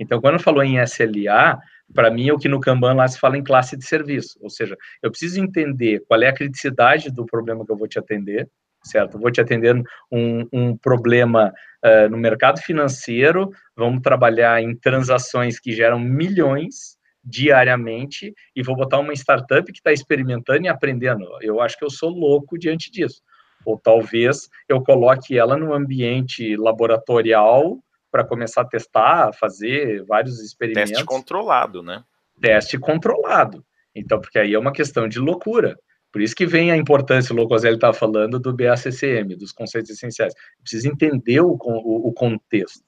[0.00, 1.58] Então, quando falou em SLA,
[1.94, 4.50] para mim é o que no Kanban lá se fala em classe de serviço, ou
[4.50, 8.48] seja, eu preciso entender qual é a criticidade do problema que eu vou te atender,
[8.82, 9.18] certo?
[9.18, 9.76] vou te atender
[10.10, 11.52] um, um problema
[11.84, 18.98] uh, no mercado financeiro, vamos trabalhar em transações que geram milhões diariamente e vou botar
[18.98, 21.24] uma startup que está experimentando e aprendendo.
[21.40, 23.22] Eu acho que eu sou louco diante disso.
[23.64, 27.78] Ou talvez eu coloque ela num ambiente laboratorial
[28.10, 30.90] para começar a testar, fazer vários experimentos.
[30.90, 32.04] Teste controlado, né?
[32.40, 33.64] Teste controlado.
[33.94, 35.78] Então, porque aí é uma questão de loucura.
[36.12, 40.34] Por isso que vem a importância, o Locoselli estava falando do BACCM, dos conceitos essenciais.
[40.60, 42.84] Precisa entender o, o, o, contexto.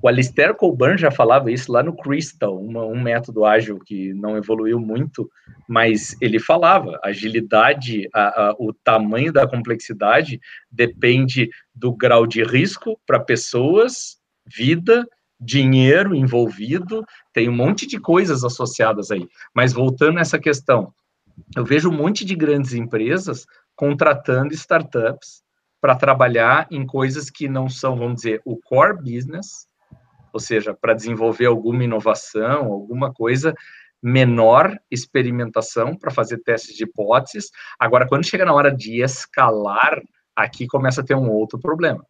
[0.00, 4.36] O Alistair Colburn já falava isso lá no Crystal, uma, um método ágil que não
[4.36, 5.28] evoluiu muito,
[5.68, 10.40] mas ele falava, agilidade, a, a, o tamanho da complexidade
[10.70, 15.04] depende do grau de risco para pessoas, vida,
[15.40, 19.28] dinheiro envolvido, tem um monte de coisas associadas aí.
[19.54, 20.92] Mas voltando a essa questão,
[21.56, 25.42] eu vejo um monte de grandes empresas contratando startups
[25.80, 29.68] para trabalhar em coisas que não são, vamos dizer, o core business,
[30.32, 33.54] ou seja, para desenvolver alguma inovação, alguma coisa
[34.02, 37.50] menor experimentação para fazer testes de hipóteses.
[37.78, 40.00] Agora, quando chega na hora de escalar,
[40.36, 42.04] aqui começa a ter um outro problema.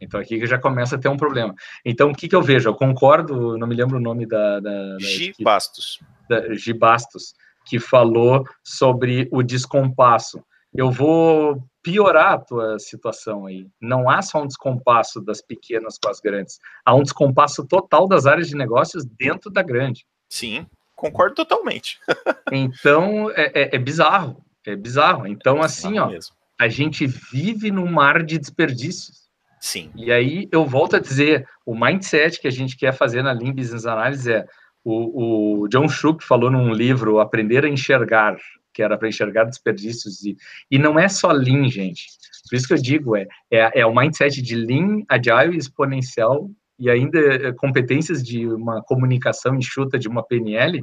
[0.00, 1.54] Então aqui já começa a ter um problema.
[1.84, 2.68] Então o que, que eu vejo?
[2.68, 4.60] Eu concordo, não me lembro o nome da.
[4.60, 5.32] da, da G.
[5.40, 6.00] Bastos.
[6.28, 6.72] Da, G.
[6.72, 10.42] Bastos que falou sobre o descompasso.
[10.72, 13.68] Eu vou piorar a tua situação aí.
[13.80, 16.58] Não há só um descompasso das pequenas com as grandes.
[16.84, 20.04] Há um descompasso total das áreas de negócios dentro da grande.
[20.28, 20.66] Sim,
[20.96, 22.00] concordo totalmente.
[22.50, 24.44] então, é, é, é, bizarro.
[24.66, 25.28] É bizarro.
[25.28, 26.34] Então, é assim, ó, mesmo.
[26.58, 29.28] a gente vive num mar de desperdícios.
[29.60, 29.92] Sim.
[29.94, 33.52] E aí eu volto a dizer, o mindset que a gente quer fazer na Lean
[33.52, 34.44] Business Analysis é
[34.84, 38.36] o, o John Schuck falou num livro Aprender a Enxergar,
[38.76, 40.36] que era para enxergar desperdícios, e,
[40.70, 42.08] e não é só Lean, gente.
[42.50, 46.90] Por isso que eu digo, é, é, é o mindset de Lean, Agile Exponencial, e
[46.90, 50.78] ainda é, competências de uma comunicação enxuta de uma PNL,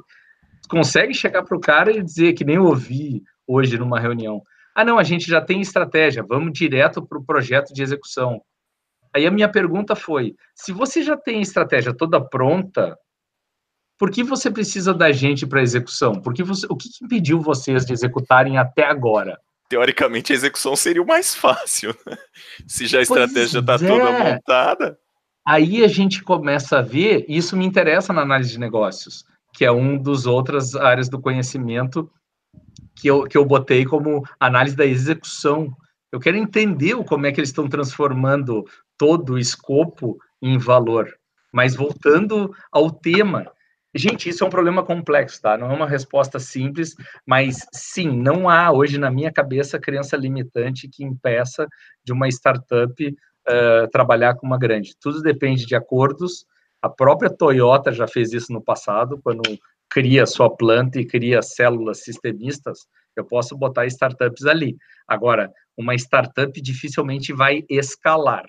[0.68, 4.42] consegue chegar para o cara e dizer, que nem eu ouvi hoje numa reunião,
[4.74, 8.42] ah, não, a gente já tem estratégia, vamos direto para o projeto de execução.
[9.14, 12.98] Aí a minha pergunta foi, se você já tem a estratégia toda pronta,
[13.98, 16.14] por que você precisa da gente para execução?
[16.14, 19.40] Porque você, o que, que impediu vocês de executarem até agora?
[19.70, 21.96] Teoricamente, a execução seria o mais fácil.
[22.06, 22.18] Né?
[22.68, 23.78] Se já a estratégia está é.
[23.78, 24.98] toda montada.
[25.46, 29.66] Aí a gente começa a ver, e isso me interessa na análise de negócios, que
[29.66, 32.10] é um dos outras áreas do conhecimento
[32.96, 35.76] que eu, que eu botei como análise da execução.
[36.12, 38.66] Eu quero entender como é que eles estão transformando
[38.98, 41.14] todo o escopo em valor.
[41.52, 43.52] Mas voltando ao tema,
[43.96, 45.56] Gente, isso é um problema complexo, tá?
[45.56, 50.90] Não é uma resposta simples, mas sim, não há hoje na minha cabeça crença limitante
[50.90, 51.68] que impeça
[52.04, 54.96] de uma startup uh, trabalhar com uma grande.
[55.00, 56.46] Tudo depende de acordos.
[56.82, 59.44] A própria Toyota já fez isso no passado, quando
[59.90, 62.88] cria sua planta e cria células sistemistas.
[63.16, 64.76] Eu posso botar startups ali.
[65.08, 68.46] Agora, uma startup dificilmente vai escalar.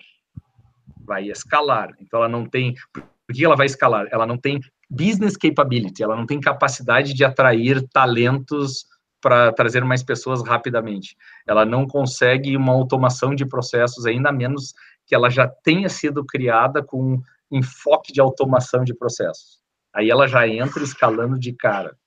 [1.05, 1.93] Vai escalar.
[1.99, 2.73] Então, ela não tem.
[2.91, 4.07] Por que ela vai escalar?
[4.11, 4.59] Ela não tem
[4.95, 8.85] business capability, ela não tem capacidade de atrair talentos
[9.21, 11.17] para trazer mais pessoas rapidamente.
[11.47, 14.73] Ela não consegue uma automação de processos, ainda menos
[15.05, 17.21] que ela já tenha sido criada com
[17.51, 19.59] enfoque de automação de processos.
[19.93, 21.97] Aí ela já entra escalando de cara,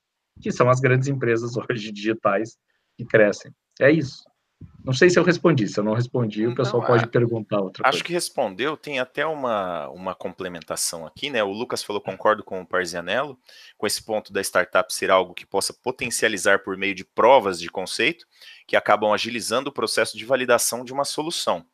[0.41, 2.57] que são as grandes empresas hoje digitais
[2.97, 3.51] que crescem.
[3.79, 4.28] É isso.
[4.83, 5.67] Não sei se eu respondi.
[5.67, 7.07] Se eu não respondi, o pessoal não, pode é.
[7.07, 8.03] perguntar outra Acho coisa.
[8.03, 8.75] que respondeu.
[8.75, 11.43] Tem até uma, uma complementação aqui, né?
[11.43, 13.37] O Lucas falou, concordo com o Parzianello,
[13.77, 17.69] com esse ponto da startup ser algo que possa potencializar por meio de provas de
[17.69, 18.25] conceito,
[18.65, 21.65] que acabam agilizando o processo de validação de uma solução.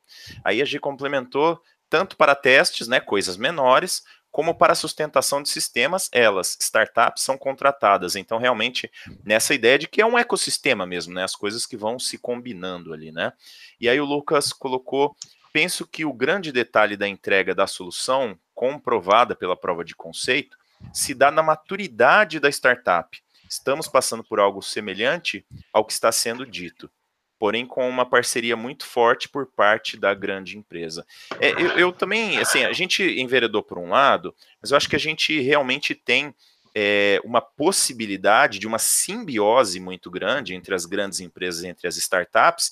[0.44, 4.04] Aí a G complementou tanto para testes, né, coisas menores,
[4.36, 8.18] como para sustentação de sistemas, elas, startups, são contratadas.
[8.18, 8.92] Então, realmente,
[9.24, 11.24] nessa ideia de que é um ecossistema mesmo, né?
[11.24, 13.32] As coisas que vão se combinando ali, né?
[13.80, 15.16] E aí o Lucas colocou.
[15.54, 20.58] Penso que o grande detalhe da entrega da solução, comprovada pela prova de conceito,
[20.92, 23.18] se dá na maturidade da startup.
[23.50, 26.92] Estamos passando por algo semelhante ao que está sendo dito
[27.38, 31.06] porém com uma parceria muito forte por parte da grande empresa.
[31.40, 34.96] É, eu, eu, também, assim, a gente enveredou por um lado, mas eu acho que
[34.96, 36.34] a gente realmente tem
[36.74, 42.72] é, uma possibilidade de uma simbiose muito grande entre as grandes empresas, entre as startups,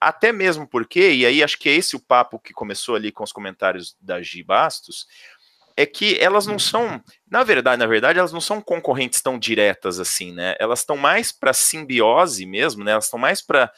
[0.00, 3.24] até mesmo porque, e aí acho que é esse o papo que começou ali com
[3.24, 5.06] os comentários da Gi Bastos,
[5.76, 9.98] é que elas não são, na verdade, na verdade, elas não são concorrentes tão diretas
[9.98, 10.54] assim, né?
[10.60, 12.92] Elas estão mais para simbiose mesmo, né?
[12.92, 13.72] Elas estão mais para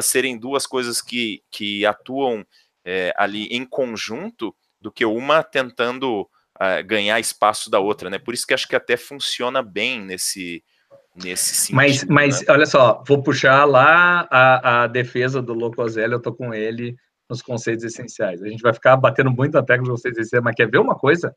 [0.00, 2.46] serem duas coisas que, que atuam
[2.84, 8.18] é, ali em conjunto do que uma tentando uh, ganhar espaço da outra, né?
[8.18, 10.64] Por isso que acho que até funciona bem nesse
[11.14, 11.76] nesse sentido.
[11.76, 12.46] Mas, mas né?
[12.48, 16.96] olha só, vou puxar lá a, a defesa do Locoselli, eu tô com ele
[17.28, 18.42] nos conceitos essenciais.
[18.42, 20.94] A gente vai ficar batendo muito na tecla de conceitos essenciais, mas quer ver uma
[20.94, 21.34] coisa?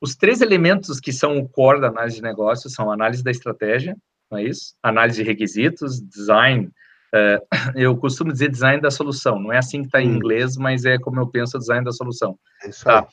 [0.00, 3.94] Os três elementos que são o core da análise de negócio são análise da estratégia,
[4.30, 4.74] não é isso?
[4.82, 6.70] Análise de requisitos, design.
[7.14, 7.44] Uh,
[7.74, 9.38] eu costumo dizer design da solução.
[9.38, 12.38] Não é assim que está em inglês, mas é como eu penso design da solução.
[12.62, 13.00] É isso tá?
[13.00, 13.06] aí.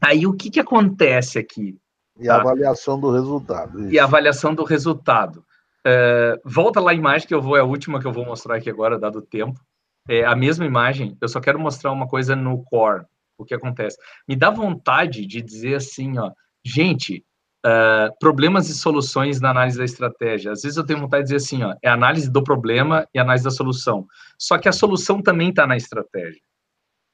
[0.00, 1.78] Aí o que, que acontece aqui?
[2.18, 2.36] E tá?
[2.36, 3.80] a avaliação do resultado.
[3.80, 3.92] Isso.
[3.92, 5.44] E a avaliação do resultado.
[5.86, 8.56] Uh, volta lá a imagem que eu vou, é a última que eu vou mostrar
[8.56, 9.60] aqui agora, dado o tempo.
[10.08, 13.04] É a mesma imagem, eu só quero mostrar uma coisa no core,
[13.38, 13.96] o que acontece.
[14.28, 16.30] Me dá vontade de dizer assim, ó,
[16.64, 17.24] gente,
[17.64, 20.52] uh, problemas e soluções na análise da estratégia.
[20.52, 23.44] Às vezes eu tenho vontade de dizer assim, ó, é análise do problema e análise
[23.44, 24.06] da solução.
[24.38, 26.40] Só que a solução também está na estratégia.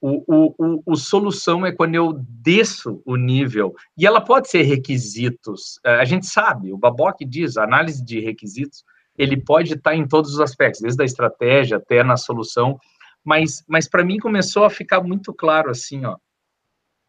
[0.01, 4.63] O, o, o, o, solução é quando eu desço o nível, e ela pode ser
[4.63, 5.81] requisitos.
[5.85, 8.85] A gente sabe, o Babock diz, análise de requisitos,
[9.17, 12.79] ele pode estar em todos os aspectos, desde a estratégia até na solução,
[13.25, 16.17] mas, mas para mim começou a ficar muito claro assim, ó,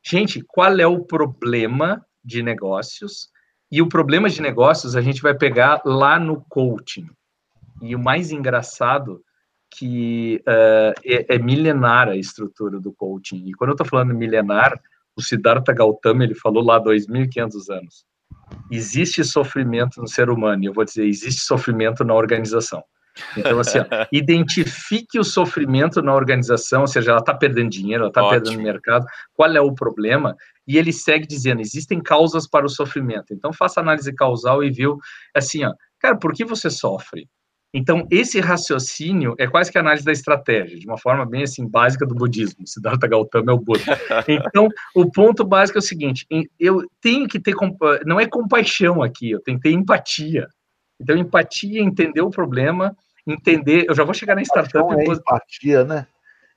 [0.03, 3.29] gente, qual é o problema de negócios?
[3.71, 7.07] E o problema de negócios a gente vai pegar lá no coaching.
[7.81, 9.21] E o mais engraçado
[9.71, 13.47] que uh, é, é, milenar a estrutura do coaching.
[13.47, 14.79] E quando eu estou falando milenar,
[15.15, 18.05] o Siddhartha Gautama ele falou lá 2.500 anos.
[18.71, 22.83] Existe sofrimento no ser humano, e eu vou dizer, existe sofrimento na organização.
[23.37, 28.09] Então, assim, ó, identifique o sofrimento na organização, ou seja, ela está perdendo dinheiro, ela
[28.09, 30.35] está perdendo mercado, qual é o problema,
[30.69, 33.33] e ele segue dizendo, existem causas para o sofrimento.
[33.33, 34.99] Então, faça análise causal e viu,
[35.35, 37.27] assim, ó, cara, por que você sofre?
[37.73, 41.67] Então, esse raciocínio é quase que a análise da estratégia, de uma forma bem assim
[41.67, 42.67] básica do budismo.
[42.67, 43.79] Siddhartha Gautama é o Buda.
[44.27, 46.27] Então, o ponto básico é o seguinte:
[46.59, 47.55] eu tenho que ter,
[48.05, 50.47] não é compaixão aqui, eu tenho que ter empatia.
[51.01, 52.95] Então, empatia, entender o problema,
[53.25, 53.85] entender.
[53.87, 54.93] Eu já vou chegar na startup.
[54.93, 56.05] É empatia, né?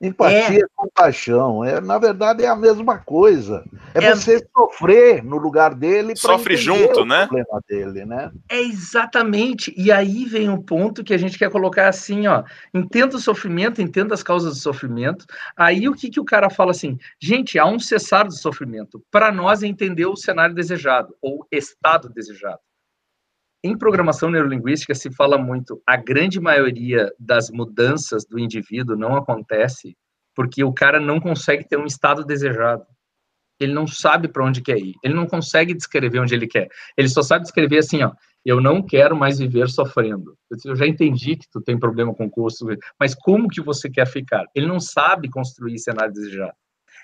[0.01, 0.67] Empatia é.
[0.75, 1.63] compaixão.
[1.63, 3.63] É, na verdade, é a mesma coisa.
[3.95, 4.15] É, é...
[4.15, 6.15] você sofrer no lugar dele.
[6.15, 7.27] Sofre junto, né?
[7.27, 8.31] problema dele, né?
[8.49, 9.73] É exatamente.
[9.77, 12.43] E aí vem o um ponto que a gente quer colocar assim, ó.
[12.73, 15.25] Entenda o sofrimento, entenda as causas do sofrimento.
[15.55, 16.97] Aí o que, que o cara fala assim?
[17.19, 19.01] Gente, há um cessar do sofrimento.
[19.09, 22.59] Para nós entender o cenário desejado, ou estado desejado.
[23.65, 29.95] Em programação neurolinguística se fala muito, a grande maioria das mudanças do indivíduo não acontece
[30.35, 32.85] porque o cara não consegue ter um estado desejado.
[33.57, 34.95] Ele não sabe para onde quer ir.
[35.01, 36.67] Ele não consegue descrever onde ele quer.
[36.97, 38.11] Ele só sabe descrever assim, ó,
[38.43, 40.37] eu não quero mais viver sofrendo.
[40.65, 42.65] Eu já entendi que tu tem problema com custo,
[42.99, 44.43] mas como que você quer ficar?
[44.53, 46.53] Ele não sabe construir cenário desejado.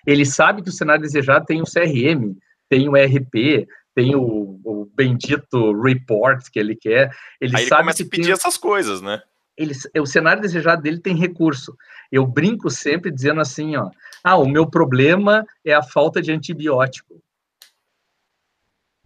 [0.06, 2.36] Ele sabe que o cenário desejado tem o CRM,
[2.68, 3.66] tem o RP,
[4.00, 7.14] tem o, o bendito report que ele quer.
[7.42, 9.22] Ele Aí sabe ele começa que a pedir tem, essas coisas, né?
[9.58, 11.76] Ele, o cenário desejado dele tem recurso.
[12.10, 13.90] Eu brinco sempre dizendo assim, ó,
[14.24, 17.22] ah, o meu problema é a falta de antibiótico.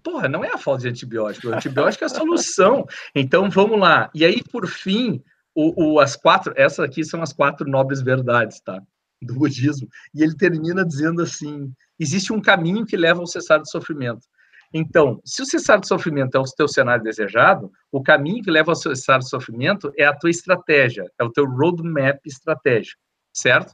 [0.04, 2.86] Porra, não é a falta de antibiótico, o antibiótico é a solução.
[3.16, 4.12] Então vamos lá.
[4.14, 5.24] E aí, por fim,
[5.56, 8.80] o, o, as quatro, essas aqui são as quatro nobres verdades, tá?
[9.20, 9.88] Do budismo.
[10.14, 14.28] E ele termina dizendo assim: existe um caminho que leva ao cessar do sofrimento.
[14.74, 18.72] Então, se o cessar do sofrimento é o teu cenário desejado, o caminho que leva
[18.72, 23.00] ao cessar do sofrimento é a tua estratégia, é o teu roadmap estratégico,
[23.32, 23.74] certo?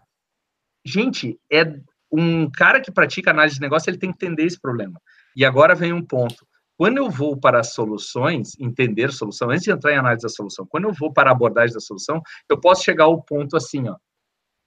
[0.85, 1.63] Gente, é
[2.11, 4.99] um cara que pratica análise de negócio, ele tem que entender esse problema.
[5.35, 6.45] E agora vem um ponto.
[6.75, 10.65] Quando eu vou para as soluções, entender solução, antes de entrar em análise da solução,
[10.67, 13.95] quando eu vou para a abordagem da solução, eu posso chegar ao ponto assim, ó,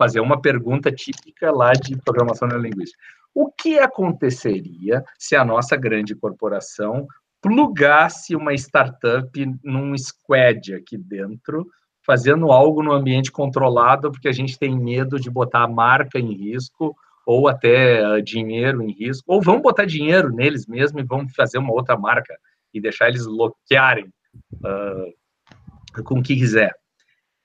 [0.02, 3.00] fazer uma pergunta típica lá de programação neurolinguística.
[3.32, 7.06] O que aconteceria se a nossa grande corporação
[7.40, 9.30] plugasse uma startup
[9.62, 11.68] num squad aqui dentro,
[12.04, 16.32] fazendo algo no ambiente controlado, porque a gente tem medo de botar a marca em
[16.32, 21.32] risco ou até uh, dinheiro em risco, ou vamos botar dinheiro neles mesmo e vamos
[21.32, 22.36] fazer uma outra marca
[22.74, 24.06] e deixar eles bloquearem
[24.54, 26.74] uh, com o que quiser.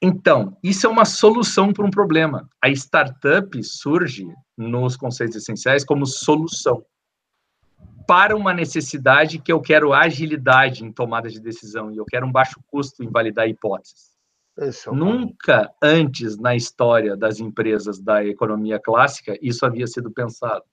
[0.02, 2.48] Então, isso é uma solução para um problema.
[2.64, 6.86] A startup surge nos conceitos essenciais como solução
[8.08, 12.32] para uma necessidade que eu quero agilidade em tomada de decisão e eu quero um
[12.32, 14.16] baixo custo em validar hipóteses.
[14.58, 20.64] É Nunca antes na história das empresas da economia clássica isso havia sido pensado.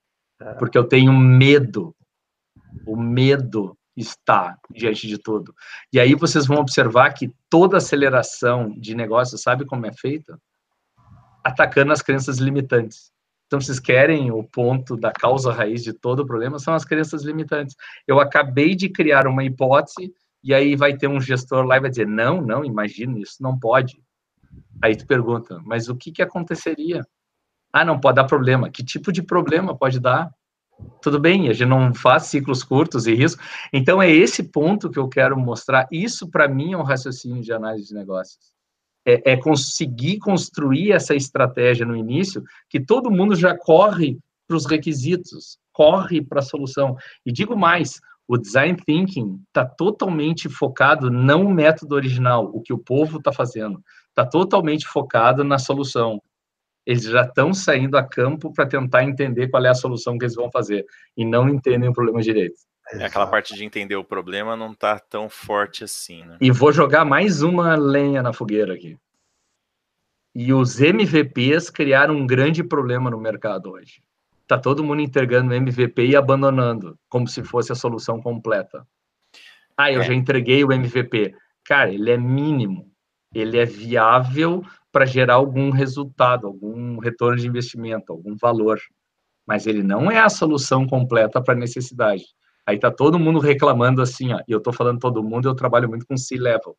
[0.41, 0.55] É.
[0.55, 1.95] Porque eu tenho medo.
[2.87, 5.55] O medo está diante de tudo.
[5.93, 10.39] E aí vocês vão observar que toda aceleração de negócio, sabe como é feita?
[11.45, 13.13] Atacando as crenças limitantes.
[13.47, 17.23] Então, vocês querem o ponto da causa raiz de todo o problema, são as crenças
[17.23, 17.77] limitantes.
[18.07, 21.91] Eu acabei de criar uma hipótese, e aí vai ter um gestor lá e vai
[21.91, 23.97] dizer: não, não, imagina, isso não pode.
[24.83, 27.07] Aí tu pergunta, mas o que, que aconteceria?
[27.73, 28.71] Ah, não pode dar problema.
[28.71, 30.31] Que tipo de problema pode dar?
[31.01, 33.43] Tudo bem, a gente não faz ciclos curtos e risco.
[33.73, 35.87] Então, é esse ponto que eu quero mostrar.
[35.91, 38.55] Isso, para mim, é um raciocínio de análise de negócios
[39.07, 44.67] é, é conseguir construir essa estratégia no início, que todo mundo já corre para os
[44.67, 46.97] requisitos, corre para a solução.
[47.25, 52.73] E digo mais, o design thinking está totalmente focado não no método original, o que
[52.73, 56.21] o povo está fazendo, está totalmente focado na solução.
[56.87, 60.35] Eles já estão saindo a campo para tentar entender qual é a solução que eles
[60.35, 60.85] vão fazer
[61.17, 62.57] e não entendem o problema direito.
[62.93, 66.37] É, aquela parte de entender o problema não está tão forte assim, né?
[66.41, 68.99] E vou jogar mais uma lenha na fogueira aqui.
[70.35, 74.03] E os MVPs criaram um grande problema no mercado hoje.
[74.47, 78.87] Tá todo mundo entregando MVP e abandonando, como se fosse a solução completa.
[79.77, 80.05] Ah, eu é.
[80.05, 81.35] já entreguei o MVP.
[81.65, 82.91] Cara, ele é mínimo.
[83.33, 84.63] Ele é viável
[84.95, 88.79] para gerar algum resultado, algum retorno de investimento, algum valor.
[89.45, 92.23] Mas ele não é a solução completa para a necessidade.
[92.65, 95.89] Aí tá todo mundo reclamando assim, ó, e eu tô falando todo mundo, eu trabalho
[95.89, 96.77] muito com C-level.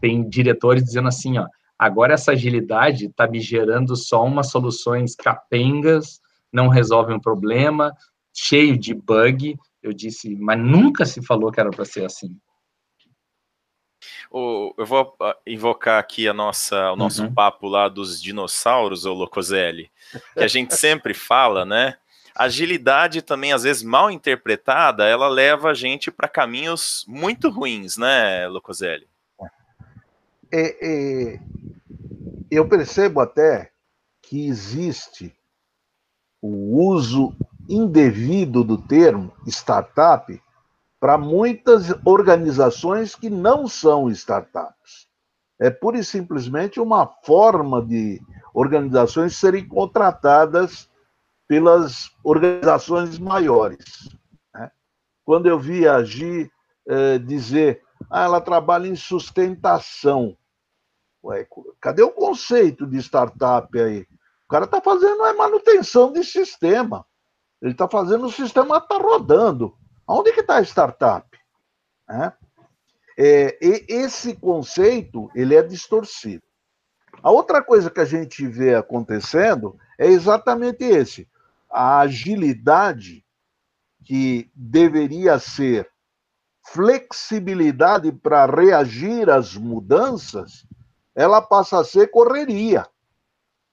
[0.00, 1.46] Tem diretores dizendo assim, ó,
[1.78, 7.92] agora essa agilidade está me gerando só umas soluções capengas, não resolve um problema,
[8.32, 9.58] cheio de bug.
[9.82, 12.34] Eu disse, mas nunca se falou que era para ser assim.
[14.32, 17.32] Eu vou ah, invocar aqui a nossa, o nosso uhum.
[17.32, 19.90] papo lá dos dinossauros, o Locoselli,
[20.34, 21.96] que a gente sempre fala, né?
[22.38, 28.46] agilidade também, às vezes mal interpretada, ela leva a gente para caminhos muito ruins, né,
[28.46, 29.08] Locoselli?
[30.50, 31.40] É, é,
[32.48, 33.72] eu percebo até
[34.22, 35.34] que existe
[36.40, 37.34] o uso
[37.68, 40.40] indevido do termo startup
[41.00, 45.08] para muitas organizações que não são startups.
[45.60, 48.20] É pura e simplesmente uma forma de
[48.54, 50.88] organizações serem contratadas
[51.46, 54.08] pelas organizações maiores.
[54.54, 54.70] Né?
[55.24, 56.50] Quando eu vi a Gi
[56.86, 60.36] eh, dizer, ah, ela trabalha em sustentação.
[61.24, 61.46] Ué,
[61.80, 64.06] cadê o conceito de startup aí?
[64.46, 67.04] O cara está fazendo é manutenção de sistema.
[67.60, 69.76] Ele está fazendo o sistema tá rodando.
[70.08, 71.28] Onde que está a startup?
[72.08, 72.32] É?
[73.18, 76.42] É, esse conceito ele é distorcido.
[77.22, 81.28] A outra coisa que a gente vê acontecendo é exatamente esse
[81.70, 83.24] a agilidade
[84.04, 85.90] que deveria ser
[86.72, 90.66] flexibilidade para reagir às mudanças,
[91.14, 92.86] ela passa a ser correria.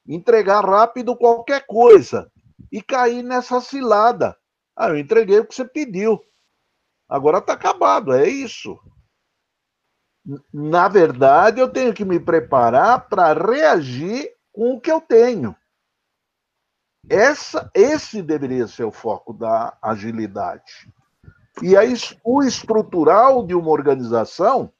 [0.06, 2.30] Entregar rápido qualquer coisa
[2.70, 4.36] e cair nessa cilada.
[4.76, 6.22] Ah, eu entreguei o que você pediu.
[7.08, 8.78] Agora está acabado, é isso.
[10.52, 15.56] Na verdade, eu tenho que me preparar para reagir com o que eu tenho.
[17.08, 20.92] Essa, esse deveria ser o foco da agilidade.
[21.62, 24.72] E aí, o estrutural de uma organização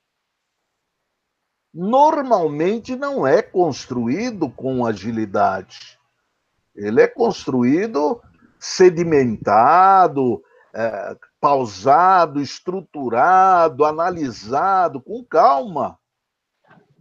[1.72, 5.98] normalmente não é construído com agilidade.
[6.74, 8.20] Ele é construído
[8.58, 10.42] sedimentado,
[10.74, 15.98] é, pausado, estruturado, analisado, com calma.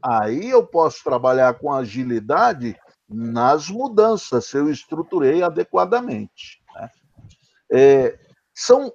[0.04, 2.78] Aí eu posso trabalhar com agilidade
[3.10, 6.62] nas mudanças, se eu estruturei adequadamente.
[6.76, 6.90] Né?
[7.72, 8.20] É,
[8.54, 8.92] são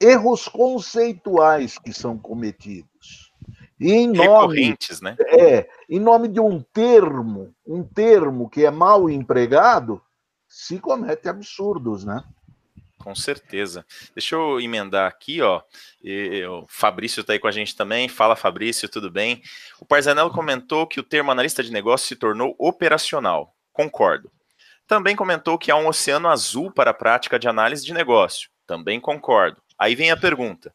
[0.00, 3.32] erros conceituais que são cometidos.
[3.78, 5.16] E em nome, né?
[5.28, 10.00] É, em nome de um termo, um termo que é mal empregado,
[10.54, 12.22] se comete absurdos, né?
[12.96, 13.84] Com certeza.
[14.14, 15.60] Deixa eu emendar aqui, ó.
[16.48, 18.08] o Fabrício está aí com a gente também.
[18.08, 19.42] Fala, Fabrício, tudo bem?
[19.80, 23.52] O Parzanello comentou que o termo analista de negócio se tornou operacional.
[23.72, 24.30] Concordo.
[24.86, 28.48] Também comentou que há um oceano azul para a prática de análise de negócio.
[28.64, 29.60] Também concordo.
[29.76, 30.72] Aí vem a pergunta: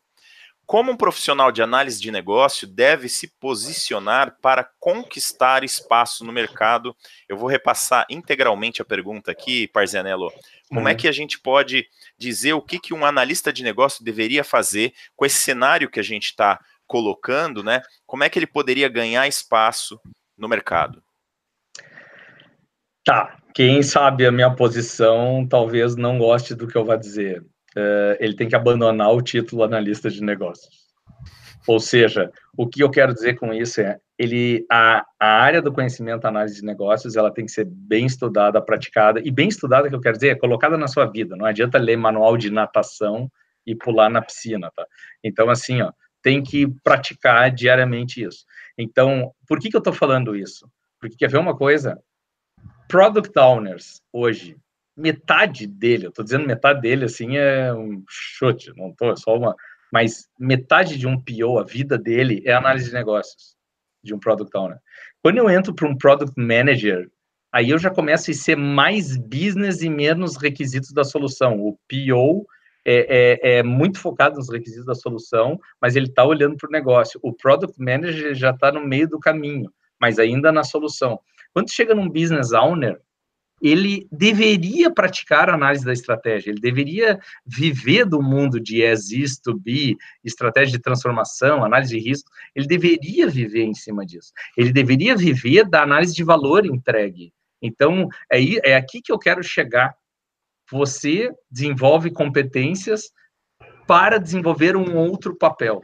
[0.69, 6.95] como um profissional de análise de negócio deve se posicionar para conquistar espaço no mercado?
[7.27, 10.31] Eu vou repassar integralmente a pergunta aqui, Parzanello.
[10.67, 10.89] Como é uhum.
[10.89, 11.87] é que a gente pode
[12.19, 16.03] dizer o que, que um analista de negócio deveria fazer com esse cenário que a
[16.03, 17.81] gente está colocando, né?
[18.05, 19.99] Como é que ele poderia ganhar espaço
[20.37, 21.01] no mercado?
[23.03, 27.43] Tá, quem sabe a minha posição talvez não goste do que eu vou dizer.
[27.79, 30.89] Uh, ele tem que abandonar o título analista de negócios.
[31.67, 35.71] Ou seja, o que eu quero dizer com isso é, ele, a, a área do
[35.71, 39.95] conhecimento análise de negócios, ela tem que ser bem estudada, praticada, e bem estudada, que
[39.95, 41.35] eu quero dizer, é colocada na sua vida.
[41.35, 43.31] Não adianta ler manual de natação
[43.65, 44.85] e pular na piscina, tá?
[45.23, 48.45] Então, assim, ó, tem que praticar diariamente isso.
[48.77, 50.69] Então, por que, que eu estou falando isso?
[50.99, 52.01] Porque quer ver uma coisa?
[52.87, 54.57] Product owners, hoje,
[54.99, 59.35] metade dele, eu estou dizendo metade dele, assim, é um chute, não tô, é só
[59.35, 59.55] uma,
[59.91, 63.55] mas metade de um PO, a vida dele, é análise de negócios
[64.03, 64.77] de um Product Owner.
[65.23, 67.09] Quando eu entro para um Product Manager,
[67.51, 71.59] aí eu já começo a ser mais business e menos requisitos da solução.
[71.59, 72.45] O PO
[72.85, 76.71] é, é, é muito focado nos requisitos da solução, mas ele está olhando para o
[76.71, 77.19] negócio.
[77.23, 81.19] O Product Manager já está no meio do caminho, mas ainda na solução.
[81.53, 83.01] Quando chega num Business Owner,
[83.61, 89.57] ele deveria praticar análise da estratégia, ele deveria viver do mundo de as is to
[89.57, 94.31] be, estratégia de transformação, análise de risco, ele deveria viver em cima disso.
[94.57, 97.33] Ele deveria viver da análise de valor entregue.
[97.61, 99.93] Então, é, é aqui que eu quero chegar.
[100.71, 103.11] Você desenvolve competências
[103.87, 105.81] para desenvolver um outro papel.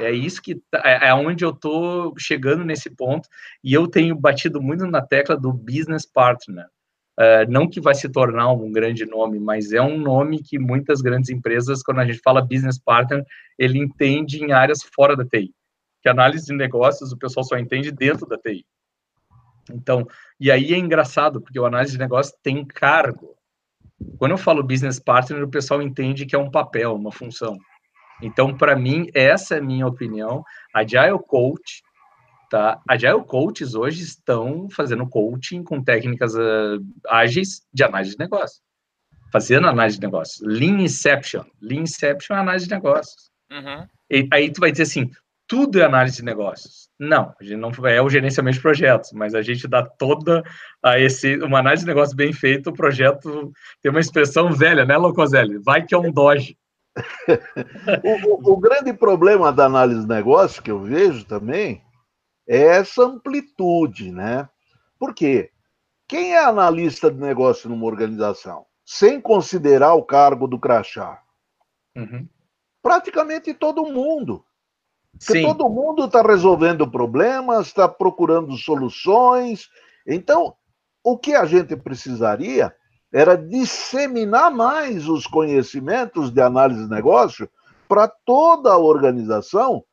[0.00, 3.28] É isso que tá, é, é onde eu estou chegando nesse ponto
[3.62, 6.66] e eu tenho batido muito na tecla do business partner.
[7.22, 11.00] Uh, não que vai se tornar um grande nome, mas é um nome que muitas
[11.00, 13.24] grandes empresas, quando a gente fala business partner,
[13.56, 15.54] ele entende em áreas fora da TI.
[16.02, 18.66] Que análise de negócios o pessoal só entende dentro da TI.
[19.70, 20.04] Então,
[20.40, 23.36] e aí é engraçado, porque o análise de negócios tem cargo.
[24.18, 27.56] Quando eu falo business partner, o pessoal entende que é um papel, uma função.
[28.20, 30.42] Então, para mim, essa é a minha opinião.
[30.74, 31.82] Agile Coach
[32.52, 32.82] Tá?
[32.86, 38.60] Agile Coaches hoje estão fazendo coaching com técnicas uh, ágeis de análise de negócio.
[39.32, 40.46] Fazendo análise de negócios.
[40.46, 41.44] Lean Inception.
[41.62, 43.30] Lean Inception é análise de negócios.
[43.50, 43.86] Uhum.
[44.10, 45.10] E aí tu vai dizer assim,
[45.48, 46.90] tudo é análise de negócios.
[47.00, 50.42] Não, a gente não é o gerenciamento de projetos, mas a gente dá toda
[50.84, 53.50] a esse uma análise de negócio bem feita, o projeto
[53.80, 55.56] tem uma expressão velha, né, Locoselli?
[55.64, 56.54] Vai que é um doge.
[58.04, 61.80] o, o, o, grande problema da análise de negócio que eu vejo também
[62.46, 64.48] essa amplitude, né?
[64.98, 65.50] Por quê?
[66.06, 68.66] Quem é analista de negócio numa organização?
[68.84, 71.22] Sem considerar o cargo do crachá?
[71.96, 72.28] Uhum.
[72.82, 74.44] Praticamente todo mundo.
[75.12, 75.42] Porque Sim.
[75.42, 79.68] todo mundo está resolvendo problemas, está procurando soluções.
[80.06, 80.54] Então,
[81.04, 82.74] o que a gente precisaria
[83.12, 87.48] era disseminar mais os conhecimentos de análise de negócio
[87.86, 89.84] para toda a organização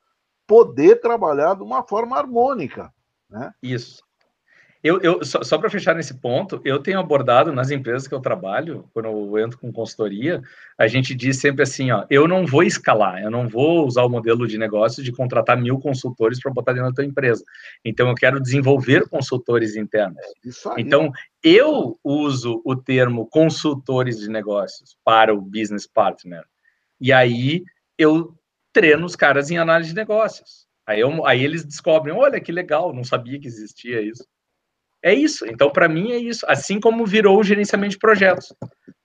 [0.50, 2.92] poder trabalhar de uma forma harmônica.
[3.30, 3.54] Né?
[3.62, 4.02] Isso.
[4.84, 8.20] Eu, eu só, só para fechar nesse ponto, eu tenho abordado nas empresas que eu
[8.20, 10.42] trabalho, quando eu entro com consultoria,
[10.76, 14.10] a gente diz sempre assim, ó, eu não vou escalar, eu não vou usar o
[14.10, 17.44] modelo de negócio de contratar mil consultores para botar dentro da tua empresa.
[17.86, 20.18] Então, eu quero desenvolver consultores internos.
[20.18, 21.12] É então,
[21.44, 26.44] eu uso o termo consultores de negócios para o business partner.
[27.00, 27.64] E aí,
[27.98, 28.39] eu
[28.74, 30.68] treino os caras em análise de negócios.
[30.86, 34.26] Aí, eu, aí eles descobrem, olha que legal, não sabia que existia isso.
[35.02, 35.46] É isso.
[35.46, 36.46] Então, para mim, é isso.
[36.48, 38.54] Assim como virou o gerenciamento de projetos.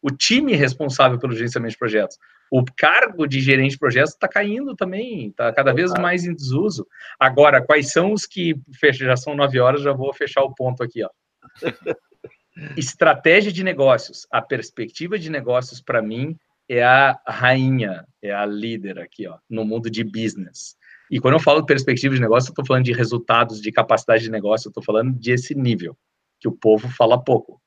[0.03, 2.19] O time responsável pelo gerenciamento de projetos.
[2.51, 6.87] O cargo de gerente de projetos está caindo também, está cada vez mais em desuso.
[7.19, 8.55] Agora, quais são os que.
[8.93, 11.03] Já são nove horas, já vou fechar o ponto aqui.
[11.05, 11.11] Ó.
[12.77, 14.27] Estratégia de negócios.
[14.31, 16.37] A perspectiva de negócios, para mim,
[16.69, 20.77] é a rainha, é a líder aqui, ó, no mundo de business.
[21.11, 24.25] E quando eu falo de perspectiva de negócio, eu estou falando de resultados, de capacidade
[24.25, 25.97] de negócio, eu estou falando desse nível,
[26.41, 27.61] que o povo fala pouco.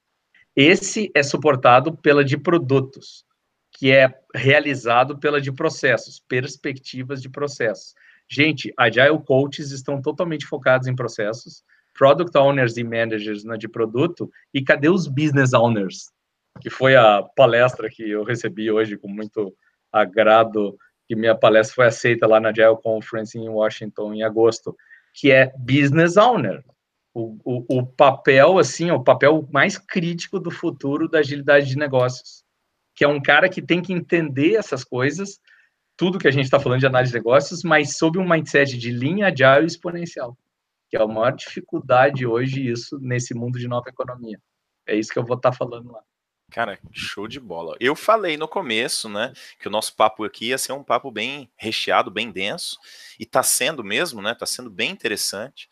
[0.56, 3.24] Esse é suportado pela de produtos,
[3.72, 7.94] que é realizado pela de processos, perspectivas de processos.
[8.30, 14.30] Gente, Agile Coaches estão totalmente focados em processos, Product Owners e Managers na de produto,
[14.54, 16.12] e cadê os Business Owners?
[16.58, 19.56] Que foi a palestra que eu recebi hoje com muito
[19.92, 20.78] agrado,
[21.08, 24.76] que minha palestra foi aceita lá na Agile Conference em Washington em agosto,
[25.14, 26.64] que é Business Owner.
[27.14, 32.44] O, o, o papel, assim, o papel mais crítico do futuro da agilidade de negócios,
[32.96, 35.40] que é um cara que tem que entender essas coisas,
[35.98, 38.92] tudo que a gente está falando de análise de negócios, mas sob um mindset de
[38.92, 40.38] linha agile exponencial,
[40.90, 44.40] que é a maior dificuldade hoje isso nesse mundo de nova economia.
[44.86, 46.02] É isso que eu vou estar tá falando lá.
[46.52, 47.76] Cara, show de bola.
[47.80, 51.50] Eu falei no começo, né, que o nosso papo aqui ia ser um papo bem
[51.58, 52.78] recheado, bem denso,
[53.20, 54.34] e tá sendo mesmo, né?
[54.34, 55.70] Tá sendo bem interessante.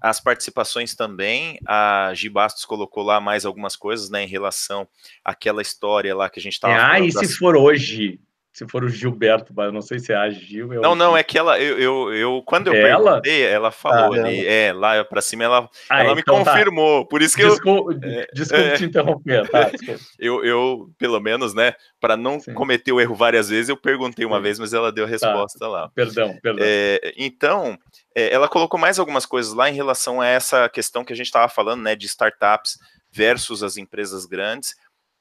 [0.00, 1.60] as participações também.
[1.66, 4.88] A Gi Bastos colocou lá mais algumas coisas, né, em relação
[5.24, 8.18] àquela história lá que a gente estava é, Ah, e se for hoje?
[8.56, 10.72] Se for o Gilberto, mas eu não sei se é a Gil.
[10.72, 13.70] É não, não, é que ela, eu, eu, eu quando eu é perguntei, ela, ela
[13.70, 16.52] falou ah, ali, é, lá pra cima ela, ah, ela então me tá.
[16.52, 17.08] confirmou, tá.
[17.10, 18.10] por isso que desculpa, eu...
[18.10, 19.70] É, desculpa é, te interromper, tá,
[20.18, 22.54] eu, eu, pelo menos, né, para não Sim.
[22.54, 24.42] cometer o erro várias vezes, eu perguntei uma Sim.
[24.44, 25.12] vez, mas ela deu a tá.
[25.12, 25.68] resposta tá.
[25.68, 25.90] lá.
[25.94, 26.64] Perdão, perdão.
[26.66, 27.78] É, então,
[28.14, 31.26] é, ela colocou mais algumas coisas lá em relação a essa questão que a gente
[31.26, 32.78] estava falando, né, de startups
[33.12, 34.74] versus as empresas grandes,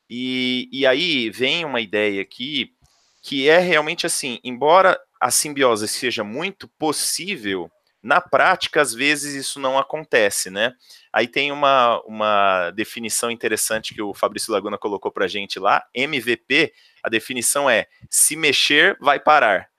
[0.10, 2.74] e, e aí vem uma ideia aqui
[3.26, 7.72] que é realmente assim, embora a simbiose seja muito possível,
[8.04, 10.76] na prática, às vezes, isso não acontece, né?
[11.12, 15.84] Aí tem uma, uma definição interessante que o Fabrício Laguna colocou para a gente lá,
[15.92, 16.72] MVP,
[17.02, 19.70] a definição é, se mexer, vai parar.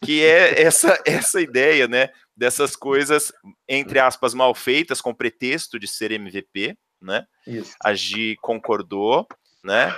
[0.00, 3.32] Que é essa, essa ideia, né, dessas coisas,
[3.68, 7.26] entre aspas, mal feitas, com pretexto de ser MVP, né?
[7.48, 7.74] Isso.
[7.82, 9.26] A Gi concordou,
[9.64, 9.92] né?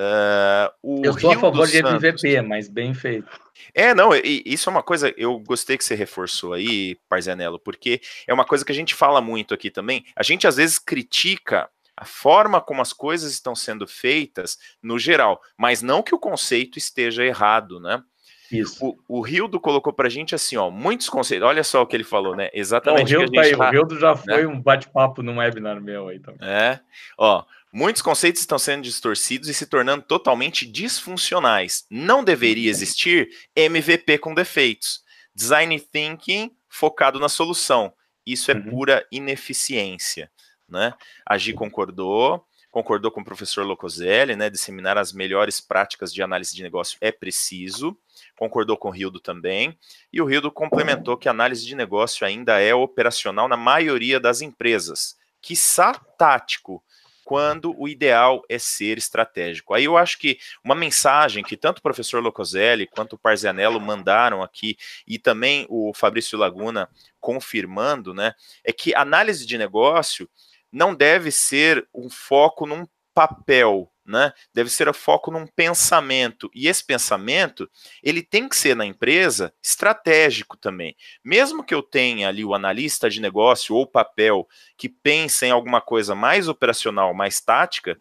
[0.00, 3.28] Uh, eu sou Rio a favor de MVP, mas bem feito.
[3.74, 8.32] É, não, isso é uma coisa, eu gostei que você reforçou aí, Parzanello, porque é
[8.32, 10.06] uma coisa que a gente fala muito aqui também.
[10.16, 15.38] A gente às vezes critica a forma como as coisas estão sendo feitas no geral,
[15.54, 18.02] mas não que o conceito esteja errado, né?
[18.50, 18.96] Isso.
[19.08, 21.46] O, o Rildo colocou pra gente assim, ó, muitos conceitos.
[21.46, 22.50] Olha só o que ele falou, né?
[22.52, 23.12] Exatamente.
[23.12, 24.22] Não, o Rildo, tá aí, tá, o Rildo já né?
[24.24, 26.48] foi um bate-papo num webinar meu aí também.
[26.48, 26.80] É,
[27.16, 31.86] ó, Muitos conceitos estão sendo distorcidos e se tornando totalmente disfuncionais.
[31.88, 32.70] Não deveria uhum.
[32.70, 35.04] existir MVP com defeitos.
[35.32, 37.92] Design thinking focado na solução.
[38.26, 38.70] Isso é uhum.
[38.70, 40.30] pura ineficiência.
[40.68, 40.92] Né?
[41.24, 44.50] A Gi concordou, concordou com o professor Locoselli, né?
[44.50, 47.96] Disseminar as melhores práticas de análise de negócio é preciso.
[48.40, 49.78] Concordou com o Rildo também.
[50.10, 54.40] E o Rildo complementou que a análise de negócio ainda é operacional na maioria das
[54.40, 55.14] empresas.
[55.42, 56.82] Quiçá tático
[57.22, 59.74] quando o ideal é ser estratégico.
[59.74, 64.42] Aí eu acho que uma mensagem que tanto o professor Locoselli quanto o Parzianello mandaram
[64.42, 66.88] aqui, e também o Fabrício Laguna
[67.20, 68.32] confirmando, né,
[68.64, 70.26] é que análise de negócio
[70.72, 74.32] não deve ser um foco num papel, né?
[74.52, 76.50] Deve ser o foco num pensamento.
[76.54, 77.70] E esse pensamento,
[78.02, 80.96] ele tem que ser na empresa estratégico também.
[81.24, 85.80] Mesmo que eu tenha ali o analista de negócio ou papel que pense em alguma
[85.80, 87.98] coisa mais operacional, mais tática,